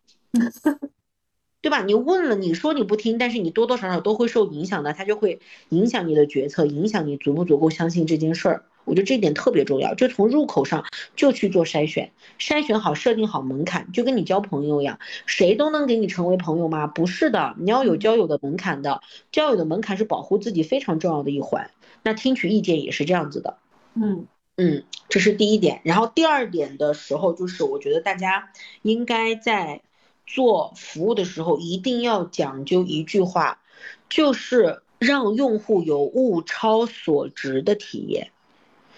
[1.61, 1.83] 对吧？
[1.83, 5.39] 你问了，你说你不听，但是你多多少少都会受影响的，它就会
[5.69, 8.65] 影响你的决策，影响你足不足够相信这件事儿。
[8.85, 10.85] 我觉得这点特别重要，就从入口上
[11.15, 16.87] 就去做筛选，筛选好，设定好门槛，就跟你交朋友一样，谁都能给你成为朋友吗？
[16.87, 19.01] 不是的，你要有交友的门槛的，
[19.31, 21.71] 交友的门槛是保护自己非常重要的一环。
[22.03, 23.57] 那听取意见也是这样子的，
[23.95, 24.27] 嗯
[24.57, 25.79] 嗯，这是第一点。
[25.85, 28.51] 然后第二点的时候，就是我觉得大家
[28.81, 29.81] 应该在
[30.27, 33.61] 做服务的时候一定要讲究一句话，
[34.09, 38.32] 就是让用户有物超所值的体验。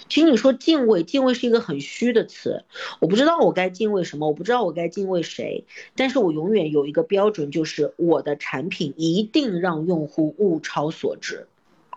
[0.08, 2.64] 其实你说敬畏，敬畏是一个很虚的词，
[3.00, 5.66] 我不知道我该敬畏什么，我不知道我该敬畏谁，
[5.96, 11.48] 但是我永远有一个标准，就是我的产品一定让用户物超所值，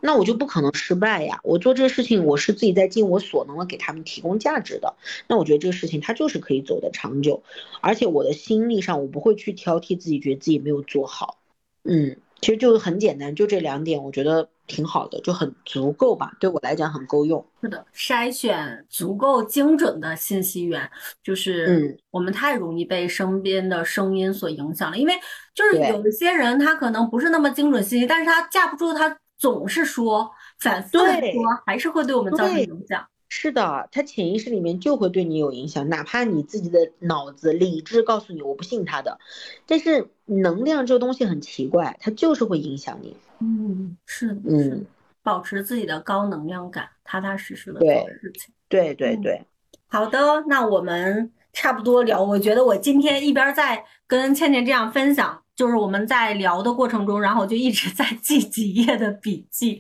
[0.01, 1.41] 那我就不可能失败呀。
[1.45, 4.95] 我做这个事情，我是自己在尽我所能的给他们提供价值的，
[5.27, 7.43] 那我觉得这个事情它就是可以走得长久，
[7.83, 11.39] 而且我的心力上我不会去挑剔自己，觉得自己没有做好，
[11.85, 12.17] 嗯。
[12.41, 17.45] 其实就很简单，就这两点，我觉得挺好的，就很足够吧，对我来讲很够用。
[17.61, 20.89] 是的，筛选足够精准的信息源，
[21.23, 24.97] 就是我们太容易被身边的声音所影响了。
[24.97, 25.15] 因为
[25.55, 33.05] 就是有一些人，他可能不是那么精准信息，但是他架不住他总是说，反复的说，还是会对我们造成影响。
[33.29, 39.19] 是的，他潜意识里面就会对你有影响，哪怕你自己的脑子理智告诉你我不信他的，
[39.67, 43.17] 但是能量这个东西很奇怪，它就是会影响你。
[43.41, 44.87] 嗯，是的，嗯，
[45.23, 47.89] 保持自己的高能量感，踏踏实实的做
[48.21, 48.53] 事情。
[48.69, 49.43] 对对对，
[49.87, 52.23] 好的，那我们差不多聊。
[52.23, 55.43] 我觉得我今天一边在跟倩倩这样分享。
[55.59, 59.77] 就是我们在聊的过程中，然后我就一直在记几页的笔记，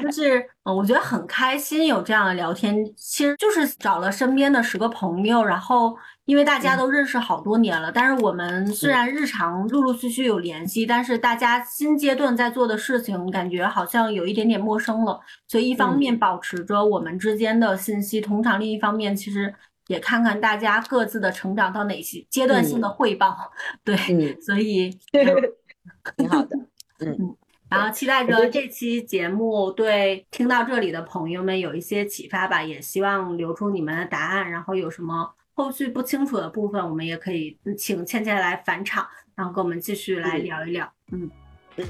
[0.00, 15.18] 就 是嗯，我觉得很开心有这样的聊天，其实就是找了身边的十个朋友，然后因为大家都认识好多年了，但是我们虽然日常陆陆续续有联系，但是大家新阶段在做的事情，感觉好像有一点点陌生了，
[15.48, 19.52] 所以一方面保持着我们之间的信息通畅，另一方面其实。
[19.88, 23.36] 也看看大家各自的成长到哪些阶段性的汇报，
[23.84, 23.96] 对，
[24.40, 24.90] 所以
[26.16, 26.56] 挺好的，
[27.00, 27.36] 嗯，
[27.68, 41.30] 然后期待着这期节目对听到这里的朋友们有一些启发吧，也希望留出你们的答案，然后有什么后续不清楚的部分，我们也可以请倩倩来返场，然后跟我们继续来聊一聊，嗯，
[41.76, 41.86] 嗯，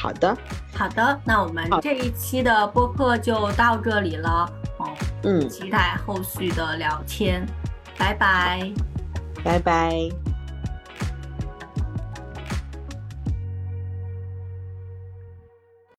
[0.00, 0.34] 好的，
[0.74, 4.50] 好的，那我们这一期的播客就到这里了。
[4.78, 4.88] 哦
[5.24, 7.46] 嗯，期待后续的聊天，
[7.98, 8.72] 拜拜，
[9.44, 10.29] 拜拜。